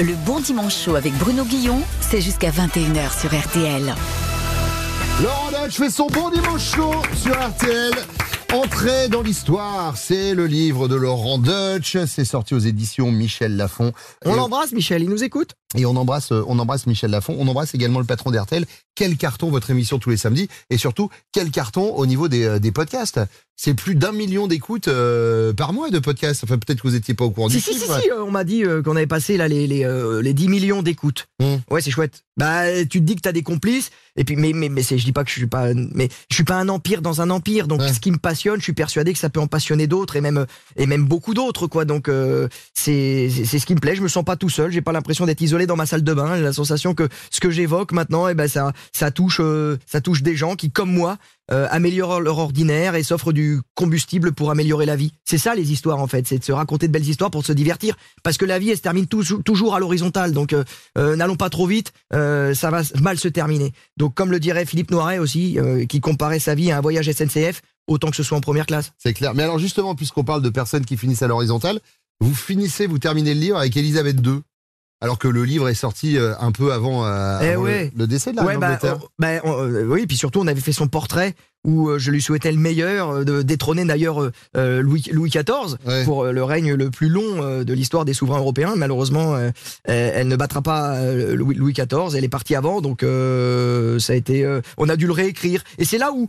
[0.00, 3.94] Le bon dimanche chaud avec Bruno Guillon, c'est jusqu'à 21h sur RTL.
[5.22, 7.92] Laurent Dutch fait son bon dimanche chaud sur RTL.
[8.54, 11.96] Entrée dans l'histoire, c'est le livre de Laurent Dutch.
[12.06, 13.92] C'est sorti aux éditions Michel Lafon.
[14.24, 15.02] On l'embrasse, Michel.
[15.02, 15.54] Il nous écoute.
[15.76, 17.34] Et on embrasse, euh, on embrasse Michel Lafon.
[17.36, 18.64] On embrasse également le patron d'RTL.
[18.94, 22.58] Quel carton votre émission tous les samedis et surtout quel carton au niveau des, euh,
[22.60, 23.18] des podcasts.
[23.56, 26.42] C'est plus d'un million d'écoutes euh, par mois de podcasts.
[26.42, 28.00] Enfin peut-être que vous étiez pas au courant Si, du si, si, chiffre.
[28.02, 30.48] si, euh, on m'a dit euh, qu'on avait passé là les, les, euh, les 10
[30.48, 31.28] millions d'écoutes.
[31.40, 31.56] Mmh.
[31.70, 32.24] Ouais, c'est chouette.
[32.36, 35.04] Bah, tu te dis que t'as des complices, et puis, mais, mais, mais c'est, je
[35.04, 37.68] dis pas que je suis pas, mais je suis pas un empire dans un empire,
[37.68, 40.20] donc ce qui me passionne, je suis persuadé que ça peut en passionner d'autres, et
[40.20, 41.84] même, et même beaucoup d'autres, quoi.
[41.84, 42.10] Donc,
[42.74, 45.26] c'est, c'est ce qui me plaît, je me sens pas tout seul, j'ai pas l'impression
[45.26, 48.26] d'être isolé dans ma salle de bain, j'ai la sensation que ce que j'évoque maintenant,
[48.26, 49.40] et ben, ça, ça touche,
[49.86, 51.18] ça touche des gens qui, comme moi,
[51.50, 55.12] euh, améliorent leur ordinaire et s'offrent du combustible pour améliorer la vie.
[55.24, 57.52] C'est ça les histoires en fait, c'est de se raconter de belles histoires pour se
[57.52, 57.96] divertir.
[58.22, 60.64] Parce que la vie elle se termine tou- toujours à l'horizontale, donc euh,
[60.98, 63.72] euh, n'allons pas trop vite, euh, ça va mal se terminer.
[63.96, 67.60] Donc comme le dirait Philippe Noiret aussi, qui comparait sa vie à un voyage SNCF,
[67.86, 68.92] autant que ce soit en première classe.
[68.98, 69.34] C'est clair.
[69.34, 71.80] Mais alors justement, puisqu'on parle de personnes qui finissent à l'horizontale,
[72.20, 74.40] vous finissez, vous terminez le livre avec Elisabeth II.
[75.00, 77.92] Alors que le livre est sorti euh, un peu avant, euh, Eh avant le- ouais.
[77.96, 80.60] le, décès de la Ouais, bah, on- bah, on- euh, oui, puis surtout on avait
[80.60, 81.34] fait son portrait
[81.66, 86.44] où euh, je lui souhaitais le meilleur, de détrôner d'ailleurs Louis, Louis XIV pour le
[86.44, 88.74] règne le plus long de l'histoire des souverains européens.
[88.76, 89.36] Malheureusement,
[89.84, 92.14] elle, ne battra pas Louis, Louis XIV.
[92.16, 94.60] Elle est partie avant, donc ça a été.
[94.78, 95.64] on a dû le réécrire.
[95.78, 96.28] Et c'est là où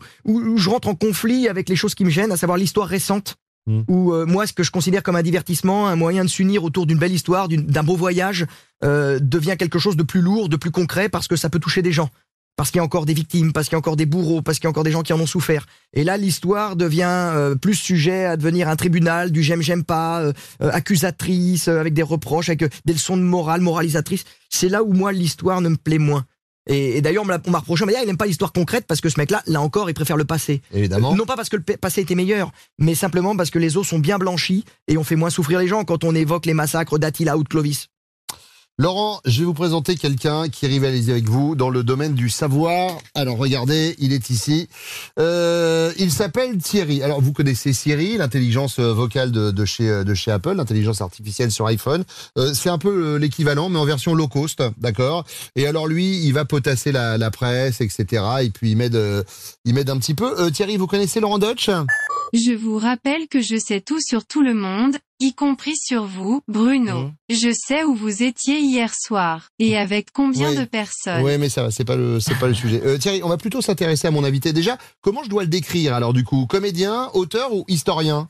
[0.58, 3.36] je rentre en conflit avec les choses qui me gênent, à savoir l'histoire récente.
[3.68, 6.86] Où euh, moi, ce que je considère comme un divertissement, un moyen de s'unir autour
[6.86, 8.46] d'une belle histoire, d'un beau voyage,
[8.84, 11.82] euh, devient quelque chose de plus lourd, de plus concret, parce que ça peut toucher
[11.82, 12.10] des gens
[12.56, 14.60] parce qu'il y a encore des victimes, parce qu'il y a encore des bourreaux, parce
[14.60, 15.66] qu'il y a encore des gens qui en ont souffert.
[15.94, 20.22] Et là, l'histoire devient euh, plus sujet à devenir un tribunal du j'aime, j'aime pas,
[20.22, 24.24] euh, euh, accusatrice, euh, avec des reproches, avec des leçons de morale, moralisatrice.
[24.50, 26.26] C'est là où moi, l'histoire ne me plaît moins.
[26.68, 28.86] Et, et d'ailleurs, on m'a reproché, on m'a dit, ah, il n'aime pas l'histoire concrète
[28.88, 30.62] parce que ce mec-là, là encore, il préfère le passé.
[30.74, 31.14] Évidemment.
[31.16, 33.88] Non pas parce que le pa- passé était meilleur, mais simplement parce que les os
[33.88, 36.98] sont bien blanchis et on fait moins souffrir les gens quand on évoque les massacres
[36.98, 37.90] d'Attila ou de Clovis.
[38.78, 42.98] Laurent, je vais vous présenter quelqu'un qui rivalise avec vous dans le domaine du savoir.
[43.14, 44.68] Alors regardez, il est ici.
[45.18, 47.02] Euh, il s'appelle Thierry.
[47.02, 51.00] Alors vous connaissez Siri, l'intelligence euh, vocale de, de chez euh, de chez Apple, l'intelligence
[51.00, 52.04] artificielle sur iPhone.
[52.38, 55.24] Euh, c'est un peu euh, l'équivalent, mais en version low cost, d'accord?
[55.56, 58.24] Et alors lui, il va potasser la, presse, etc.
[58.42, 59.02] Et puis il m'aide,
[59.64, 60.52] il m'aide un petit peu.
[60.52, 61.70] Thierry, vous connaissez Laurent Dutch
[62.34, 66.42] Je vous rappelle que je sais tout sur tout le monde, y compris sur vous,
[66.48, 67.12] Bruno.
[67.30, 69.50] Je sais où vous étiez hier soir.
[69.60, 70.58] Et avec combien Oui.
[70.58, 71.24] de personnes?
[71.24, 72.82] Oui, mais ça va, c'est pas le, c'est pas le sujet.
[72.84, 74.54] Euh, Thierry, on va plutôt s'intéresser à mon invité.
[74.54, 76.46] Déjà, comment je dois le décrire alors du coup?
[76.48, 78.30] Comédien, auteur ou historien?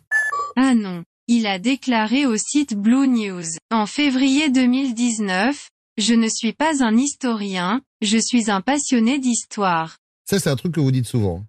[0.55, 1.03] Ah non.
[1.27, 6.95] Il a déclaré au site Blue News, en février 2019, Je ne suis pas un
[6.97, 9.97] historien, je suis un passionné d'histoire.
[10.29, 11.43] Ça, c'est un truc que vous dites souvent.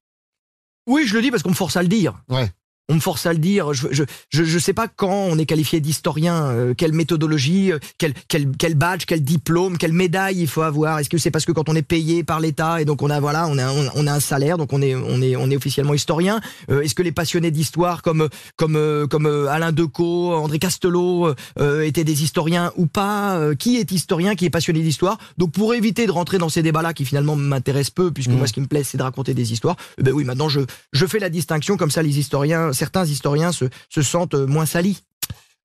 [0.87, 2.23] Oui, je le dis parce qu'on me force à le dire.
[2.29, 2.49] Ouais.
[2.89, 3.73] On me force à le dire.
[3.73, 7.79] Je je je, je sais pas quand on est qualifié d'historien, euh, quelle méthodologie, euh,
[7.99, 11.01] quel quel quel badge, quel diplôme, quelle médaille il faut avoir.
[11.01, 13.19] Est-ce que c'est parce que quand on est payé par l'État et donc on a
[13.19, 15.57] voilà, on a on, on a un salaire, donc on est on est on est
[15.57, 16.41] officiellement historien.
[16.71, 21.35] Euh, Est-ce que les passionnés d'histoire comme comme comme Alain Decaux, André Castelot
[21.83, 25.19] étaient des historiens ou pas Qui est historien, qui est passionné d'histoire?
[25.39, 28.53] Donc pour éviter de rentrer dans ces débats-là qui finalement m'intéressent peu, puisque moi ce
[28.53, 29.77] qui me plaît c'est de raconter des histoires.
[29.99, 30.61] eh Ben oui, maintenant je
[30.93, 35.03] je fais la distinction comme ça les historiens, certains historiens se se sentent moins salis.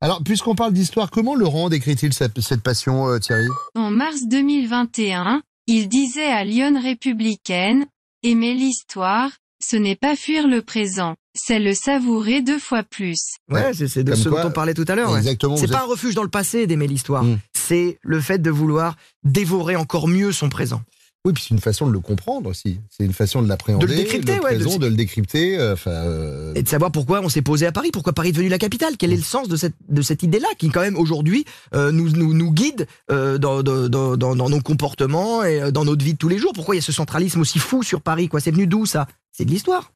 [0.04, 3.46] Alors, puisqu'on parle d'histoire, comment Laurent décrit-il cette, cette passion, euh, Thierry?
[3.76, 7.86] En mars 2021, il disait à Lyon républicaine,
[8.24, 9.30] aimer l'histoire,
[9.64, 13.20] ce n'est pas fuir le présent, c'est le savourer deux fois plus.
[13.52, 15.12] Ouais, c'est c'est de Comme ce quoi- dont on parlait tout à l'heure.
[15.12, 15.20] ouais.
[15.20, 17.24] Exactement, C'est pas êtes- un refuge dans le passé d'aimer l'histoire.
[17.24, 17.38] Mm.
[17.54, 20.82] C'est le fait de vouloir dévorer encore mieux son présent.
[21.24, 22.80] Oui, puis c'est une façon de le comprendre aussi.
[22.90, 25.56] C'est une façon de l'appréhender, De le décrypter, le ouais, de- présent, de, le décrypter.
[25.60, 28.32] euh, Enfin, euh, Et de savoir pourquoi on s'est posé à Paris, pourquoi Paris est
[28.32, 30.98] devenu la capitale, quel est le sens de cette, de cette idée-là qui quand même
[30.98, 35.62] aujourd'hui euh, nous, nous, nous guide euh, dans, dans, dans, dans- dans nos comportements et
[35.62, 36.54] euh, dans notre vie de tous les jours?
[36.56, 38.40] Pourquoi il y a ce centralisme aussi fou sur Paris quoi?
[38.40, 39.08] C'est venu d'où ça?
[39.32, 39.92] C'est de l'histoire.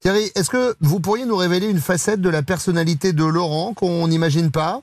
[0.00, 4.06] Thierry, est-ce que vous pourriez nous révéler une facette de la personnalité de Laurent qu'on
[4.06, 4.80] n'imagine pas?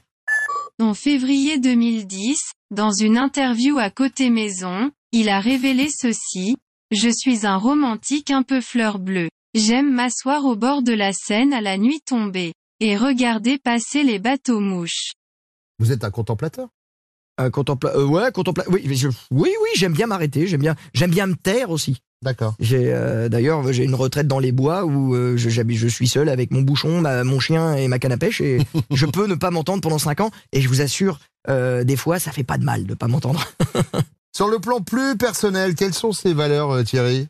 [0.82, 6.58] En février 2010, dans une interview à Côté Maison, il a révélé ceci.
[6.92, 9.30] Je suis un romantique un peu fleur bleue.
[9.54, 12.52] J'aime m'asseoir au bord de la Seine à la nuit tombée.
[12.82, 15.14] Et regarder passer les bateaux mouches.
[15.80, 16.68] Vous êtes un contemplateur?
[17.38, 17.96] Un contempla...
[17.96, 18.66] euh, ouais, contempla...
[18.70, 20.48] Oui, je- oui, oui, j'aime bien m'arrêter.
[20.48, 21.98] J'aime bien, j'aime bien me taire aussi.
[22.22, 22.56] D'accord.
[22.60, 26.08] J'ai euh, d'ailleurs j'ai une retraite dans les bois où euh, je, j'habite- je suis
[26.10, 28.60] seul avec mon bouchon, ma- mon chien et ma canne à pêche et
[28.92, 32.18] je peux ne pas m'entendre pendant cinq ans et je vous assure euh, des fois
[32.20, 33.46] ça fait pas de mal de pas m'entendre.
[34.36, 37.28] Sur le plan plus personnel, quelles sont ces valeurs, euh, Thierry?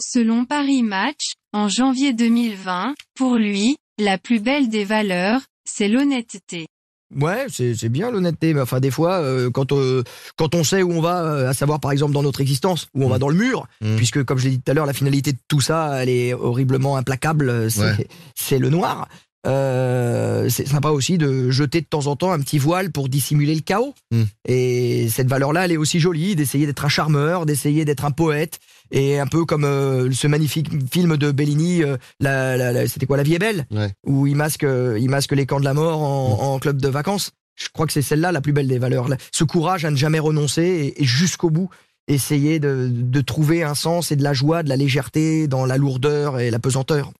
[0.00, 6.66] Selon Paris Match, en janvier 2020, pour lui, la plus belle des valeurs, c'est l'honnêteté.
[7.14, 10.02] Ouais, c'est c'est bien l'honnêteté, mais enfin des fois euh, quand euh,
[10.36, 13.04] quand on sait où on va, euh, à savoir par exemple dans notre existence, où
[13.04, 13.94] on va dans le mur, Mm.
[13.96, 16.34] puisque comme je l'ai dit tout à l'heure, la finalité de tout ça, elle est
[16.34, 18.08] horriblement implacable, c'est Ouais.
[18.34, 19.06] c'est le noir.
[19.46, 23.54] Euh, c'est sympa aussi de jeter de temps en temps un petit voile pour dissimuler
[23.54, 23.94] le chaos.
[24.10, 24.22] Mm.
[24.48, 28.58] Et cette valeur-là, elle est aussi jolie, d'essayer d'être un charmeur, d'essayer d'être un poète,
[28.90, 33.06] et un peu comme euh, ce magnifique film de Bellini, euh, la, la- la- c'était
[33.06, 33.90] quoi, La vie est belle, Ouais.
[34.06, 34.66] où il masque,
[34.98, 37.32] il masque les camps de la mort en, en club de vacances.
[37.56, 39.08] Je crois que c'est celle-là la plus belle des valeurs.
[39.30, 41.70] Ce courage à ne jamais renoncer et, et jusqu'au bout
[42.08, 45.76] essayer de, de trouver un sens et de la joie, de la légèreté dans la
[45.78, 47.12] lourdeur et la pesanteur.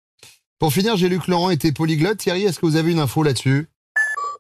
[0.59, 2.19] Pour finir, j'ai lu que Laurent était polyglotte.
[2.19, 3.69] Thierry, est-ce que vous avez une info là-dessus?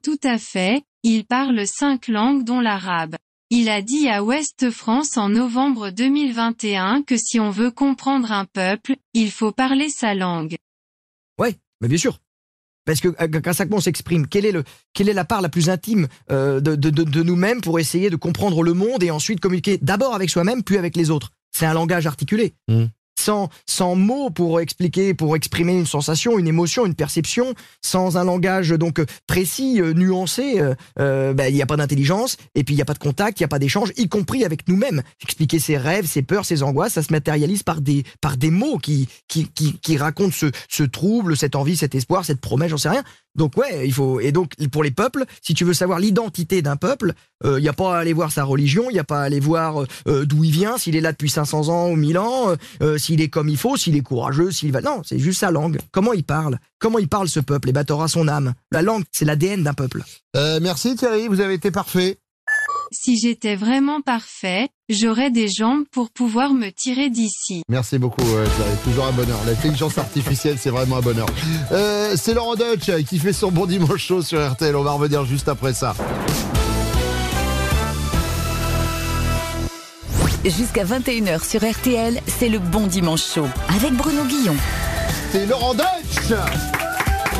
[0.02, 3.16] Tout à fait, il parle cinq langues dont l'arabe.
[3.50, 8.46] Il a dit à Ouest France en novembre 2021 que si on veut comprendre un
[8.46, 10.56] peuple, il faut parler sa langue.
[11.38, 12.20] Ouais, mais bien sûr.
[12.84, 15.48] Parce que euh, quand ça on s'exprime, quelle est le, quelle est la part la
[15.48, 19.10] plus intime euh, de, de, de, de nous-mêmes pour essayer de comprendre le monde et
[19.10, 21.30] ensuite communiquer d'abord avec soi-même puis avec les autres?
[21.50, 22.54] C'est un langage articulé.
[22.68, 22.84] Mm.
[23.16, 23.48] Sans,
[23.96, 29.00] mots pour expliquer, pour exprimer une sensation, une émotion, une perception, sans un langage donc
[29.26, 32.82] précis, euh, nuancé, euh, euh, ben, il n'y a pas d'intelligence et puis il n'y
[32.82, 35.02] a pas de contact, il n'y a pas d'échange, y compris avec nous-mêmes.
[35.22, 38.78] Expliquer ses rêves, ses peurs, ses angoisses, ça se matérialise par des, par des mots
[38.78, 42.78] qui, qui, qui, qui racontent ce, ce trouble, cette envie, cet espoir, cette promesse, j'en
[42.78, 43.04] sais rien.
[43.34, 46.76] Donc ouais, il faut et donc pour les peuples, si tu veux savoir l'identité d'un
[46.76, 47.12] peuple,
[47.44, 49.40] il n'y a pas à aller voir sa religion, il n'y a pas à aller
[49.40, 52.56] voir euh, d'où il vient, s'il est là depuis 500 ans ou 1000 ans, euh,
[52.82, 55.50] euh, s'il est comme il faut, s'il est courageux, s'il va non, c'est juste sa
[55.50, 55.78] langue.
[55.92, 56.58] Comment il parle?
[56.78, 57.70] Comment il parle ce peuple?
[57.70, 58.54] Et bah t'auras son âme.
[58.70, 60.02] La langue, c'est l'ADN d'un peuple.
[60.36, 62.18] Euh, Merci Thierry, vous avez été parfait.
[62.90, 67.62] Si j'étais vraiment parfait, j'aurais des jambes pour pouvoir me tirer d'ici.
[67.68, 68.46] Merci beaucoup, euh.
[68.84, 69.38] Toujours un bonheur.
[69.46, 71.26] L'intelligence artificielle, c'est vraiment un bonheur.
[71.72, 74.74] Euh, c'est Laurent Deutsch qui fait son bon dimanche chaud sur RTL.
[74.76, 75.94] On va revenir juste après ça.
[80.44, 84.56] Jusqu'à 21h sur RTL, c'est le bon dimanche chaud avec Bruno Guillon.
[85.32, 86.34] C'est Laurent Deutsch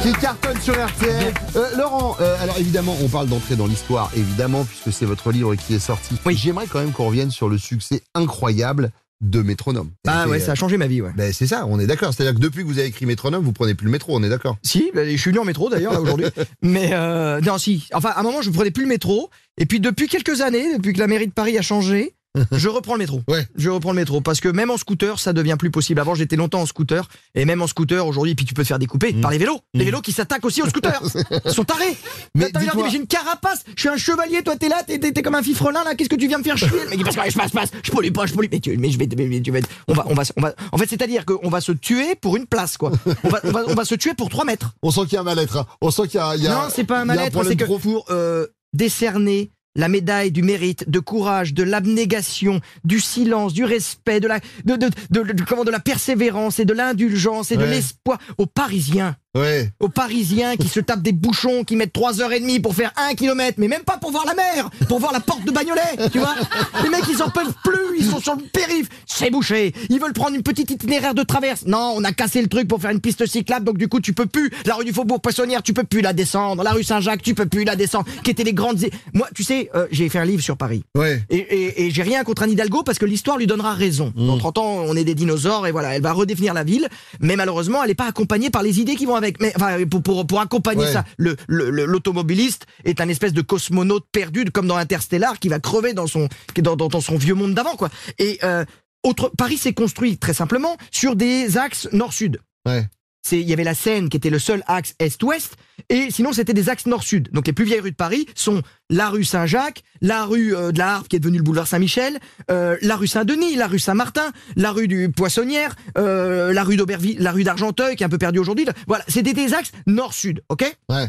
[0.04, 1.32] qui cartonne sur RTL.
[1.56, 5.54] Euh, Laurent, euh, alors évidemment, on parle d'entrer dans l'histoire, évidemment, puisque c'est votre livre
[5.54, 6.16] qui est sorti.
[6.26, 6.36] Oui.
[6.36, 8.90] J'aimerais quand même qu'on revienne sur le succès incroyable
[9.22, 9.90] de Métronome.
[10.06, 11.12] Ah ouais, euh, ça a changé ma vie, ouais.
[11.16, 12.12] Ben c'est ça, on est d'accord.
[12.12, 14.28] C'est-à-dire que depuis que vous avez écrit Métronome, vous prenez plus le métro, on est
[14.28, 14.58] d'accord.
[14.62, 16.26] Si, bah, je suis venu en métro d'ailleurs aujourd'hui.
[16.62, 17.88] Mais euh, non, si.
[17.94, 19.30] Enfin, à un moment, je ne prenais plus le métro.
[19.56, 22.14] Et puis depuis quelques années, depuis que la mairie de Paris a changé,
[22.52, 23.22] je reprends le métro.
[23.28, 23.46] Ouais.
[23.56, 26.00] Je reprends le métro parce que même en scooter, ça devient plus possible.
[26.00, 28.78] Avant, j'étais longtemps en scooter et même en scooter aujourd'hui, puis tu peux te faire
[28.78, 29.60] découper par les vélos.
[29.72, 31.00] Les vélos qui s'attaquent aussi aux scooters.
[31.44, 31.96] Ils sont tarés.
[32.34, 33.64] Mais Mais j'ai une carapace.
[33.76, 34.42] Je suis un chevalier.
[34.42, 35.94] Toi, t'es là, t'es, comme un fifrelin là.
[35.94, 36.68] Qu'est-ce que tu viens me faire chier?
[36.90, 37.70] Mais que je passe, passe.
[37.82, 38.48] Je pollue pas, je pollue.
[38.50, 40.54] Mais tu, mais je vais, mais tu vas, on va, on va, on va.
[40.72, 42.90] En fait, c'est-à-dire qu'on va se tuer pour une place, quoi.
[43.22, 44.74] On va, on va, on va se tuer pour 3 mètres.
[44.82, 45.56] On sent qu'il y a un mal-être.
[45.56, 45.66] hein.
[45.80, 47.64] On sent qu'il y a, il y a- Non, c'est pas un mal-être, c'est que
[47.64, 54.20] pour euh, décerner la médaille du mérite, de courage, de l'abnégation, du silence, du respect,
[54.20, 57.64] de la, de, de, de- de- comment, de la persévérance et de l'indulgence et de
[57.70, 59.16] l'espoir aux Parisiens.
[59.34, 59.70] Ouais.
[59.80, 62.92] Aux Parisiens qui se tapent des bouchons, qui mettent 3 heures et demie pour faire
[62.96, 65.80] un kilomètre, mais même pas pour voir la mer, pour voir la porte de Bagnolet,
[66.12, 66.34] tu vois.
[66.82, 69.72] Les mecs, ils en peuvent plus, ils sont sur le périph', c'est bouché.
[69.90, 71.64] Ils veulent prendre une petite itinéraire de traverse.
[71.66, 74.12] Non, on a cassé le truc pour faire une piste cyclable, donc du coup, tu
[74.12, 74.50] peux plus.
[74.66, 76.62] La rue du Faubourg Poissonnière, tu peux plus la descendre.
[76.62, 78.06] La rue Saint-Jacques, tu peux plus la descendre.
[78.22, 78.78] Qui étaient les grandes.
[79.12, 80.84] Moi, tu sais, euh, j'ai fait un livre sur Paris.
[80.96, 81.22] Ouais.
[81.30, 84.12] Et, et, et j'ai rien contre Anne Hidalgo parce que l'histoire lui donnera raison.
[84.16, 86.88] Dans 30 ans, on est des dinosaures et voilà, elle va redéfinir la ville.
[87.20, 89.23] Mais malheureusement, elle n'est pas accompagnée par les idées qui vont avec.
[89.40, 90.92] Mais enfin, pour, pour, pour accompagner Ouais.
[90.92, 95.48] ça, le, le- le- l'automobiliste est un espèce de cosmonaute perdu, comme dans Interstellar, qui
[95.48, 97.90] va crever dans son, dans, dans, dans son vieux monde d'avant, quoi.
[98.18, 98.64] Et euh,
[99.02, 102.40] autre, Paris s'est construit très simplement sur des axes nord-sud.
[102.66, 102.86] Ouais.
[103.24, 105.56] C'est il y avait la Seine qui était le seul axe est-ouest,
[105.88, 107.30] et sinon c'était des axes nord-sud.
[107.32, 110.78] Donc les plus vieilles rues de Paris sont la rue Saint-Jacques, la rue euh, de
[110.78, 112.18] la Harpe qui est devenue le boulevard Saint-Michel,
[112.50, 117.16] euh, la rue Saint-Denis, la rue Saint-Martin, la rue du Poissonnière, euh, la rue d'Auberville,
[117.18, 118.66] la rue d'Argenteuil qui est un peu perdue aujourd'hui.
[118.86, 120.76] Voilà, c'était des axes nord-sud, ok?
[120.90, 121.08] Ouais.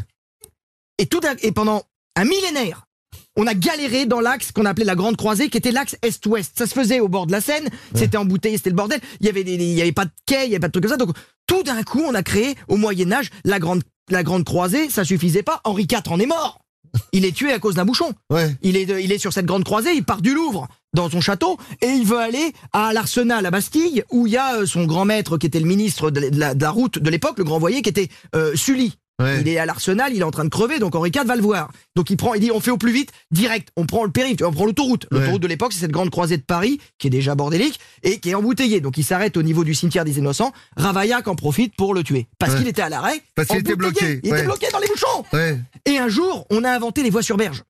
[0.98, 1.82] Et tout et pendant
[2.16, 2.86] un millénaire,
[3.36, 6.52] on a galéré dans l'axe qu'on appelait la Grande Croisée, qui était l'axe Est-Ouest.
[6.56, 9.00] Ça se faisait au bord de la Seine, c'était embouteillé, c'était le bordel.
[9.20, 10.72] Il y avait des, il y avait pas de quai, il y avait pas de
[10.72, 10.96] trucs comme ça.
[10.96, 11.14] Donc
[11.46, 14.88] tout d'un coup, on a créé au Moyen Âge la Grande la Grande Croisée.
[14.90, 15.60] Ça suffisait pas.
[15.64, 16.60] Henri IV en est mort.
[17.12, 18.12] Il est tué à cause d'un bouchon.
[18.62, 19.92] Il est il est sur cette Grande Croisée.
[19.94, 24.02] Il part du Louvre dans son château et il veut aller à l'Arsenal à Bastille
[24.10, 26.70] où il y a euh, son grand maître qui était le ministre la- de la
[26.70, 28.96] route de l'époque, le grand voyer qui était euh, Sully.
[29.18, 31.42] Il est à l'Arsenal, il est en train de crever, donc Henri IV va le
[31.42, 31.70] voir.
[31.94, 34.42] Donc il prend, il dit on fait au plus vite, direct, on prend le périph',
[34.44, 35.06] on prend l'autoroute.
[35.10, 38.30] L'autoroute de l'époque, c'est cette grande croisée de Paris qui est déjà bordélique et qui
[38.30, 38.80] est embouteillée.
[38.80, 40.52] Donc il s'arrête au niveau du cimetière des Innocents.
[40.76, 42.58] Ravaillac en profite pour le tuer parce Ouais.
[42.58, 43.22] qu'il était à l'arrêt.
[43.34, 45.24] Parce qu'il était bloqué, Il était bloqué dans les bouchons.
[45.86, 47.62] Et un jour, on a inventé les voies sur berge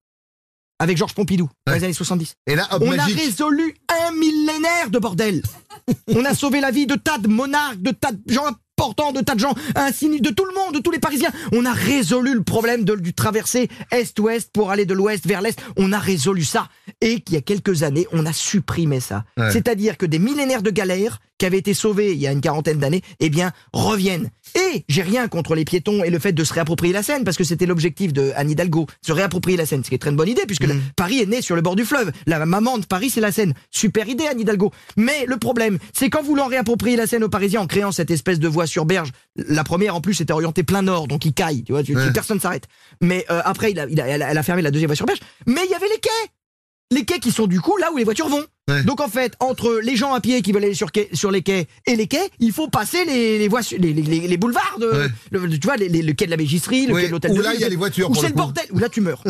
[0.79, 2.35] avec Georges Pompidou dans les années 70.
[2.49, 3.17] Et là, hop, on magique.
[3.19, 3.75] a résolu
[4.05, 5.43] un millénaire de bordel.
[6.09, 9.20] on a sauvé la vie de tas de monarques, de tas de gens importants, de
[9.22, 11.31] tas de gens insignes, de tout le monde, de tous les Parisiens.
[11.53, 15.59] On a résolu le problème de- du traversé est-ouest pour aller de l'ouest vers l'est.
[15.79, 16.68] On a résolu ça.
[17.01, 19.24] Et qu'il y a quelques années, on a supprimé ça.
[19.39, 19.51] Ouais.
[19.51, 22.79] C'est-à-dire que des millénaires de galères qui avaient été sauvés il y a une quarantaine
[22.79, 24.31] d'années, eh bien, reviennent.
[24.55, 27.37] Et j'ai rien contre les piétons et le fait de se réapproprier la Seine, parce
[27.37, 30.17] que c'était l'objectif de Anne Hidalgo, se réapproprier la Seine, ce qui est très une
[30.17, 32.13] bonne idée, puisque le- Paris est né sur le bord du fleuve.
[32.27, 33.55] La maman de Paris, c'est la Seine.
[33.71, 34.73] Super idée, Anne Hidalgo.
[34.97, 38.39] Mais le problème, c'est qu'en voulant réapproprier la Seine aux Parisiens, en créant cette espèce
[38.39, 41.63] de voie sur berge, la première en plus était orientée plein nord, donc il caille,
[41.65, 42.13] tu vois, Ouais.
[42.13, 42.65] personne s'arrête.
[43.03, 45.21] Mais euh, après, il a, elle a fermé la deuxième voie sur berge.
[45.47, 46.31] Mais il y avait les quais
[46.93, 48.45] les quais qui sont du coup là où les voitures vont.
[48.85, 51.43] Donc en fait, entre les gens à pied qui veulent aller sur, quai- sur les
[51.43, 54.37] quais et les quais, il faut passer les, les, voies, su- les, les, les- les
[54.37, 57.37] boulevards, de, le- tu vois, le quai de la Mégisserie, le quai de l'hôtel où
[57.37, 58.39] de là, Ville, il y a les voitures, Où c'est le coup.
[58.39, 59.23] bordel, où là tu meurs.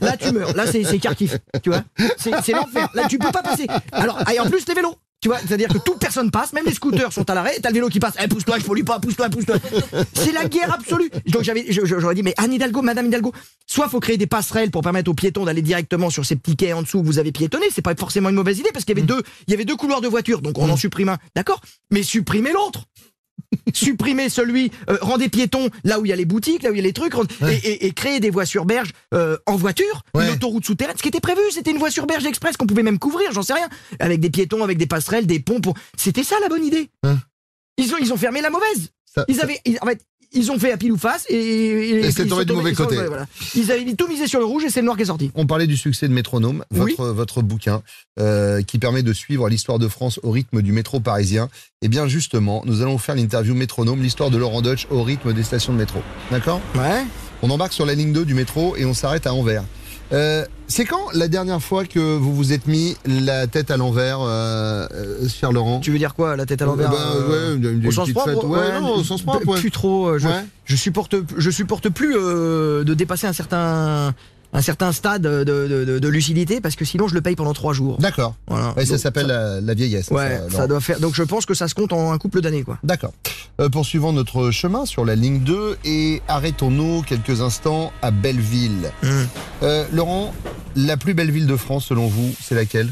[0.00, 1.84] Là tu meurs, là c'est Kharkiv, tu vois.
[2.18, 3.66] C'est c'est l'enfer, là tu peux pas passer.
[3.92, 4.96] Alors, et en plus les vélos.
[5.24, 7.70] Tu vois, c'est-à-dire que toute personne passe, même les scooters sont à l'arrêt, et t'as
[7.70, 9.56] le vélo qui passe, eh, pousse-toi, je pollue pas, pousse-toi, pousse-toi.
[10.12, 11.10] C'est la guerre absolue.
[11.28, 13.32] Donc j'avais, j'aurais dit, mais Anne Hidalgo, Madame Hidalgo,
[13.66, 16.74] soit faut créer des passerelles pour permettre aux piétons d'aller directement sur ces petits quais
[16.74, 19.00] en dessous où vous avez piétonné, c'est pas forcément une mauvaise idée parce qu'il y
[19.00, 21.62] avait deux, il y avait deux couloirs de voitures, donc on en supprime un, d'accord,
[21.90, 22.84] mais supprimez l'autre.
[23.72, 26.76] Supprimez celui, euh, rendez piétons là où il y a les boutiques, là où il
[26.76, 29.56] y a les trucs, rend- et, et, et créer des voies sur berge euh, en
[29.56, 30.96] voiture, une autoroute souterraine.
[30.96, 33.42] Ce qui était prévu, c'était une voie sur berge express qu'on pouvait même couvrir, j'en
[33.42, 33.68] sais rien,
[34.00, 35.60] avec des piétons, avec des passerelles, des ponts.
[35.60, 36.90] pour- C'était ça la bonne idée.
[37.76, 38.90] Ils ont, ils ont fermé la mauvaise.
[39.28, 40.00] ils avaient, ils- en fait,
[40.34, 42.74] ils ont fait à pile ou face et, et, Et c'est ils tombé du mauvais
[42.74, 42.96] sont- côté.
[43.06, 43.26] voilà.
[43.54, 45.30] Ils avaient tout misé sur le rouge et c'est le noir qui est sorti.
[45.34, 47.82] On parlait du succès de Métronome, votre, votre bouquin,
[48.20, 51.48] euh, qui permet de suivre l'histoire de France au rythme du métro parisien.
[51.82, 55.42] Et bien justement, nous allons faire l'interview Métronome, l'histoire de Laurent Deutsch au rythme des
[55.42, 56.00] stations de métro.
[56.30, 56.60] D'accord?
[56.74, 57.04] Ouais.
[57.42, 59.64] On embarque sur la ligne 2 du métro et on s'arrête à Anvers.
[60.12, 64.18] Euh, c'est quand la dernière fois que vous vous êtes mis la tête à l'envers,
[64.20, 65.80] euh, euh, cher Laurent?
[65.80, 68.28] Tu veux dire quoi, la tête à l'envers Bah, euh, ouais, une- au sens propre
[68.30, 69.58] fête, ouais, non, au sens propre, ouais.
[69.60, 70.08] Plus trop.
[70.08, 70.44] euh, je, Ouais.
[70.66, 74.14] je supporte, je supporte plus euh, de dépasser un certain,
[74.52, 77.54] un certain stade de, de, de- de lucidité parce que sinon je le paye pendant
[77.54, 77.98] trois jours.
[77.98, 78.34] D'accord.
[78.46, 78.72] Voilà.
[78.76, 80.08] Ouais, ça s'appelle la, la vieillesse.
[80.10, 81.00] Ouais, ça, ça, doit faire.
[81.00, 82.78] Donc je pense que ça se compte en un couple d'années, quoi.
[82.84, 83.12] D'accord.
[83.60, 88.90] Euh, poursuivons notre chemin sur la ligne 2 et arrêtons-nous quelques instants à Belleville.
[89.02, 89.08] Mmh.
[89.62, 90.34] Euh, Laurent,
[90.74, 92.90] la plus belle ville de France selon vous, c'est laquelle?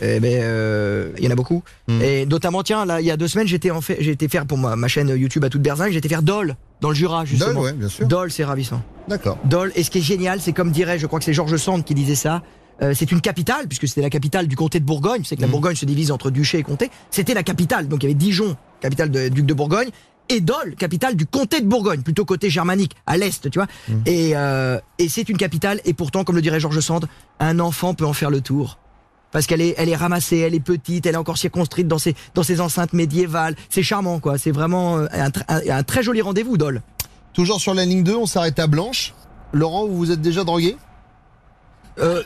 [0.00, 1.62] Eh ben, euh, il y en a beaucoup.
[1.88, 3.98] Et notamment, tiens, là, il y a deux semaines, j'étais en fait,
[4.28, 7.24] faire pour ma, ma chaîne YouTube à toute berzingue, j'étais faire Dole dans le Jura,
[7.24, 7.54] justement.
[7.54, 8.06] Dole, ouais, bien sûr.
[8.06, 8.82] Dole, c'est ravissant.
[9.08, 9.38] D'accord.
[9.44, 11.82] Dole, et ce qui est génial, c'est comme dirait, je crois que c'est Georges Sand
[11.82, 12.42] qui disait ça.
[12.82, 15.22] Euh, c'est une capitale, puisque c'était la capitale du comté de Bourgogne.
[15.24, 16.90] C'est que la Bourgogne se divise entre duché et comté.
[17.10, 17.88] C'était la capitale.
[17.88, 19.88] Donc il y avait Dijon, capitale de duc de Bourgogne,
[20.28, 23.68] et Dole, capitale du comté de Bourgogne, plutôt côté germanique, à l'est, tu vois.
[24.06, 27.06] Et, euh, et c'est une capitale, et pourtant, comme le dirait Georges Sand,
[27.38, 28.78] un enfant peut en faire le tour.
[29.30, 32.14] Parce qu'elle est, elle est ramassée, elle est petite, elle est encore circonscrite dans ses,
[32.34, 33.54] dans ses enceintes médiévales.
[33.70, 34.36] C'est charmant, quoi.
[34.38, 36.82] C'est vraiment euh, un, un- un très joli rendez-vous, Dole.
[37.32, 39.14] Toujours sur la ligne 2, on s'arrête à Blanche.
[39.52, 40.76] Laurent, vous vous êtes déjà drogué?
[41.98, 42.22] Euh,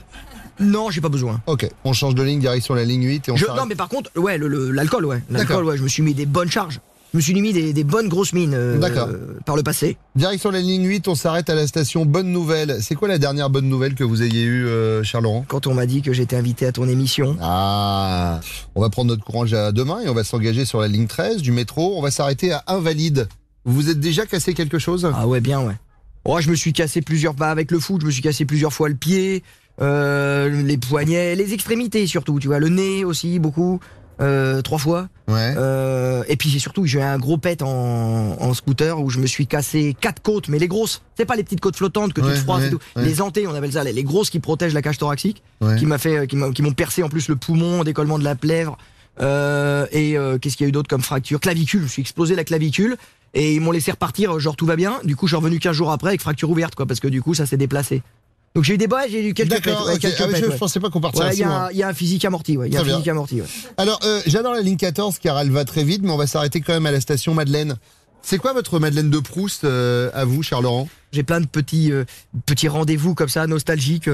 [0.61, 1.41] non, j'ai pas besoin.
[1.47, 3.89] Ok, on change de ligne, direction la ligne 8 et on Je- non, mais par
[3.89, 5.23] contre, ouais, l'alcool, ouais.
[5.31, 6.81] L'alcool, ouais, je me suis mis des bonnes charges.
[7.13, 9.97] Je me suis mis des, des bonnes grosses mines euh, euh, par le passé.
[10.15, 12.79] Direction la ligne 8, on s'arrête à la station Bonne Nouvelle.
[12.83, 15.45] C'est quoi la dernière bonne nouvelle que vous ayez eue, euh, cher Laurent?
[15.49, 17.37] Quand on m'a dit que j'étais invité à ton émission.
[17.41, 18.39] Ah
[18.77, 21.43] On va prendre notre courage à demain et on va s'engager sur la ligne 13
[21.43, 21.99] du métro.
[21.99, 23.29] On va s'arrêter à Invalide.
[23.65, 25.11] Vous vous êtes déjà cassé quelque chose?
[25.13, 25.75] Ah ouais, bien, ouais.
[26.25, 28.73] Oh, je me suis cassé plusieurs pas avec le foot, je me suis cassé plusieurs
[28.73, 29.43] fois le pied,
[29.81, 33.81] euh, les poignets, les extrémités surtout, tu vois, le nez aussi, beaucoup.
[34.21, 35.09] euh, trois fois.
[35.29, 35.55] Ouais.
[35.57, 39.27] Euh, et puis surtout, j'ai eu un gros pet en, en scooter où je me
[39.27, 41.01] suis cassé quatre côtes, mais les grosses.
[41.17, 42.79] C'est pas les petites côtes flottantes que tu te froisses et tout.
[42.97, 45.77] Les antés, on appelle ça, les, les grosses qui protègent la cage thoracique, Ouais.
[45.77, 48.77] qui m'a fait, qui m'ont percé en plus le poumon, décollement de la plèvre.
[49.23, 51.41] Euh, et qu'est-ce qu'il y a eu d'autre comme fracture?
[51.41, 51.83] Clavicule.
[51.85, 52.97] Je suis explosé la clavicule.
[53.33, 54.99] Et ils m'ont laissé repartir, genre tout va bien.
[55.05, 57.23] Du coup, je suis revenu 15 jours après avec fracture ouverte, quoi, parce que du
[57.23, 58.03] coup, ça s'est déplacé.
[58.55, 59.51] Donc j'ai eu des bois, j'ai eu quelques.
[59.51, 60.01] D'accord, ouais, ok.
[60.01, 60.57] quelques Ah je ouais.
[60.57, 62.57] pensais pas qu'on partirait Ouais, Il y, a un- il y a un physique amorti,
[62.57, 62.69] ouais.
[62.69, 63.41] Y a un physique amorti.
[63.77, 66.61] Alors, euh, j'adore la ligne 14 car elle va très vite, mais on va s'arrêter
[66.61, 67.77] quand même à la station Madeleine.
[68.23, 70.89] C'est quoi votre Madeleine de Proust euh, à vous, cher Laurent?
[71.13, 72.05] J'ai plein de petits euh,
[72.45, 74.11] petits rendez-vous comme ça nostalgiques.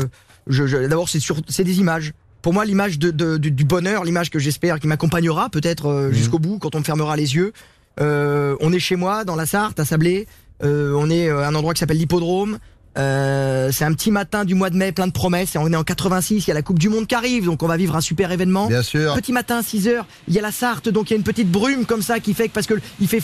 [0.47, 2.13] Je, je- D'abord, c'est sur, c'est des images.
[2.43, 6.13] Pour moi, l'image de, de- du, du bonheur, l'image que j'espère qui m'accompagnera peut-être euh,
[6.13, 7.53] jusqu'au bout quand on me fermera les yeux.
[8.01, 10.27] Euh, on est chez moi dans la Sarthe à Sablé.
[10.63, 12.59] Euh, on est à un endroit qui s'appelle l'hippodrome.
[12.99, 15.55] Euh, c'est un petit matin du mois de mai, plein de promesses.
[15.55, 17.63] Et on est en 86, il y a la Coupe du Monde qui arrive, donc
[17.63, 18.67] on va vivre un super événement.
[18.69, 19.15] Bien sûr.
[19.15, 21.51] Petit matin, 6 heures, il y a la Sarthe, donc il y a une petite
[21.51, 23.21] brume comme ça qui fait que parce que il fait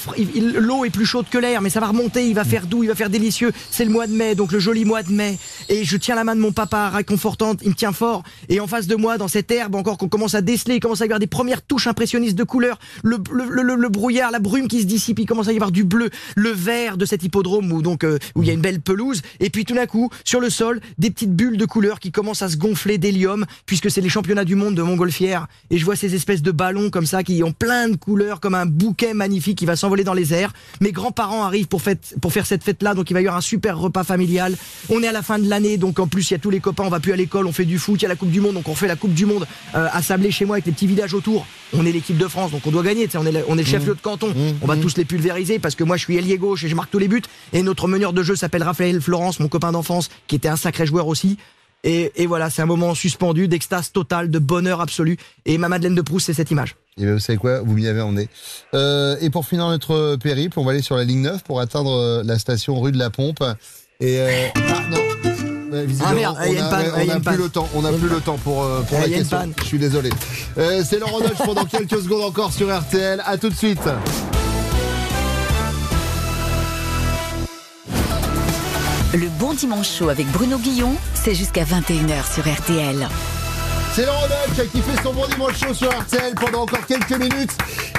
[0.58, 2.88] l'eau est plus chaude que l'air, mais ça va remonter, il va faire doux, il
[2.88, 3.52] va faire délicieux.
[3.70, 5.38] C'est le mois de mai, donc le joli mois de mai.
[5.68, 8.22] Et je tiens la main de mon papa réconfortante, il me tient fort.
[8.48, 11.00] Et en face de moi, dans cette herbe encore qu'on commence à déceler, il commence
[11.00, 12.44] à y avoir des premières touches impressionnistes de
[13.02, 15.70] le, le- le- le brouillard, la brume qui se dissipe, il commence à y avoir
[15.72, 18.60] du bleu, le vert de cet hippodrome où donc euh, où il y a une
[18.60, 19.22] belle pelouse.
[19.40, 22.42] Et puis tout d'un coup, sur le sol, des petites bulles de couleurs qui commencent
[22.42, 25.46] à se gonfler d'hélium, puisque c'est les championnats du monde de montgolfière.
[25.70, 28.54] Et je vois ces espèces de ballons comme ça qui ont plein de couleurs, comme
[28.54, 30.52] un bouquet magnifique qui va s'envoler dans les airs.
[30.80, 34.04] Mes grands-parents arrivent pour, faire cette fête-là, donc il va y avoir un super repas
[34.04, 34.56] familial.
[34.88, 36.60] On est à la fin de l'année, donc en plus il y a tous les
[36.60, 38.30] copains, on va plus à l'école, on fait du foot, il y a la Coupe
[38.30, 40.66] du Monde, donc on fait la Coupe du Monde euh, à Sablé chez moi avec
[40.66, 41.46] les petits villages autour.
[41.74, 43.66] On est l'équipe de France, donc on doit gagner, on est le, on est le
[43.66, 44.34] chef-lieu de canton.
[44.60, 46.90] On va tous les pulvériser parce que moi je suis ailier gauche et je marque
[46.90, 47.22] tous les buts.
[47.52, 50.86] Et notre meneur de jeu s'appelle Raphaël Florence, mon copain d'enfance, qui était un sacré
[50.86, 51.38] joueur aussi.
[51.84, 55.16] Et, et voilà, c'est un moment suspendu, d'extase totale, de bonheur absolu.
[55.46, 56.76] Et ma Madeleine de Proust, c'est cette image.
[56.96, 57.60] Et bien, vous savez quoi?
[57.60, 58.28] Vous m'y avez emmené.
[58.74, 61.92] Euh, et pour finir notre périple, on va aller sur la ligne 9 pour atteindre
[61.92, 63.42] euh, la station rue de la Pompe.
[64.00, 64.98] Et euh, ah non.
[65.72, 67.14] Visiblement, Ah merde, on il y a a, une panne, ouais, il y on a
[67.14, 67.36] a une plus panne.
[67.42, 67.68] le temps.
[67.74, 69.38] On a plus le temps pour euh, pour la question.
[69.38, 69.52] panne.
[69.60, 70.10] Je suis désolé.
[70.58, 73.22] Euh, c'est Laurent Dodge pendant quelques secondes encore sur RTL.
[73.26, 73.80] À tout de suite.
[79.14, 83.06] Le bon dimanche chaud avec Bruno Guillon, c'est jusqu'à 21h sur RTL.
[83.94, 87.50] C'est Laurent Dodge qui fait son bon dimanche chaud sur RTL pendant encore quelques minutes.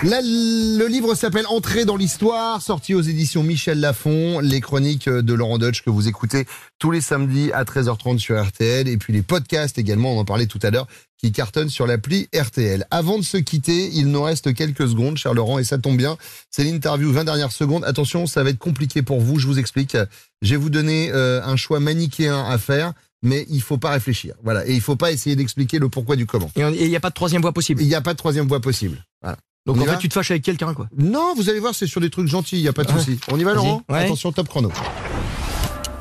[0.02, 5.34] Là, le livre s'appelle Entrer dans l'histoire, sorti aux éditions Michel Lafon, les chroniques de
[5.36, 6.48] Laurent Dodge que vous écoutez
[6.80, 10.48] tous les samedis à 13h30 sur RTL et puis les podcasts également, on en parlait
[10.48, 10.88] tout à l'heure,
[11.20, 12.88] qui cartonnent sur l'appli RTL.
[12.90, 16.18] Avant de se quitter, il nous reste quelques secondes, cher Laurent, et ça tombe bien.
[16.50, 17.84] C'est l'interview 20 dernières secondes.
[17.86, 19.96] Attention, ça va être compliqué pour vous, je vous explique.
[20.42, 24.36] Je vais vous donner euh, un choix manichéen à faire mais il faut pas réfléchir.
[24.44, 24.68] Voilà.
[24.68, 26.52] Et il faut pas essayer d'expliquer le pourquoi du comment.
[26.56, 27.82] Et il n'y a pas de troisième voie possible.
[27.82, 29.04] Il n'y a pas de troisième voie possible.
[29.22, 29.38] Voilà.
[29.66, 30.88] Donc On en fait, tu te fâches avec quelqu'un, quoi.
[30.98, 33.00] Non, vous allez voir, c'est sur des trucs gentils, il n'y a pas de Ouais.
[33.00, 33.20] souci.
[33.32, 33.54] On y va.
[33.54, 34.00] Laurent Ouais.
[34.00, 34.70] Attention, top chrono.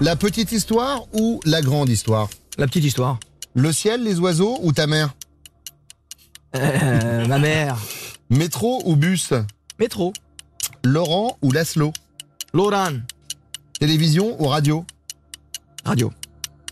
[0.00, 2.28] La petite histoire ou la grande histoire?
[2.58, 3.20] La petite histoire.
[3.54, 5.14] Le ciel, les oiseaux ou ta mère?
[6.56, 7.78] Euh, ma mère.
[8.30, 9.32] Métro ou bus?
[9.78, 10.12] Métro.
[10.82, 11.92] Laurent ou Laszlo?
[12.52, 12.98] Laurent.
[13.78, 14.84] Télévision ou radio?
[15.84, 16.12] Radio.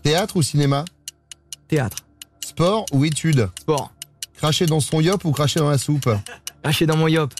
[0.03, 0.85] Théâtre ou cinéma
[1.67, 1.97] Théâtre.
[2.45, 3.91] Sport ou études Sport.
[4.35, 6.09] Cracher dans son yop ou cracher dans la soupe
[6.63, 7.33] Lâché dans mon yop.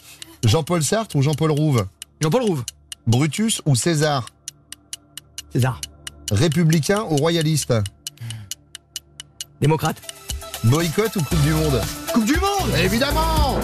[0.44, 1.86] Jean-Paul Sartre ou Jean-Paul Rouve
[2.20, 2.64] Jean-Paul Rouve.
[3.06, 4.26] Brutus ou César
[5.52, 5.80] César.
[6.30, 7.74] Républicain ou royaliste
[9.60, 10.00] Démocrate.
[10.64, 11.80] Boycott ou Coupe du Monde
[12.12, 13.58] Coupe du Monde Évidemment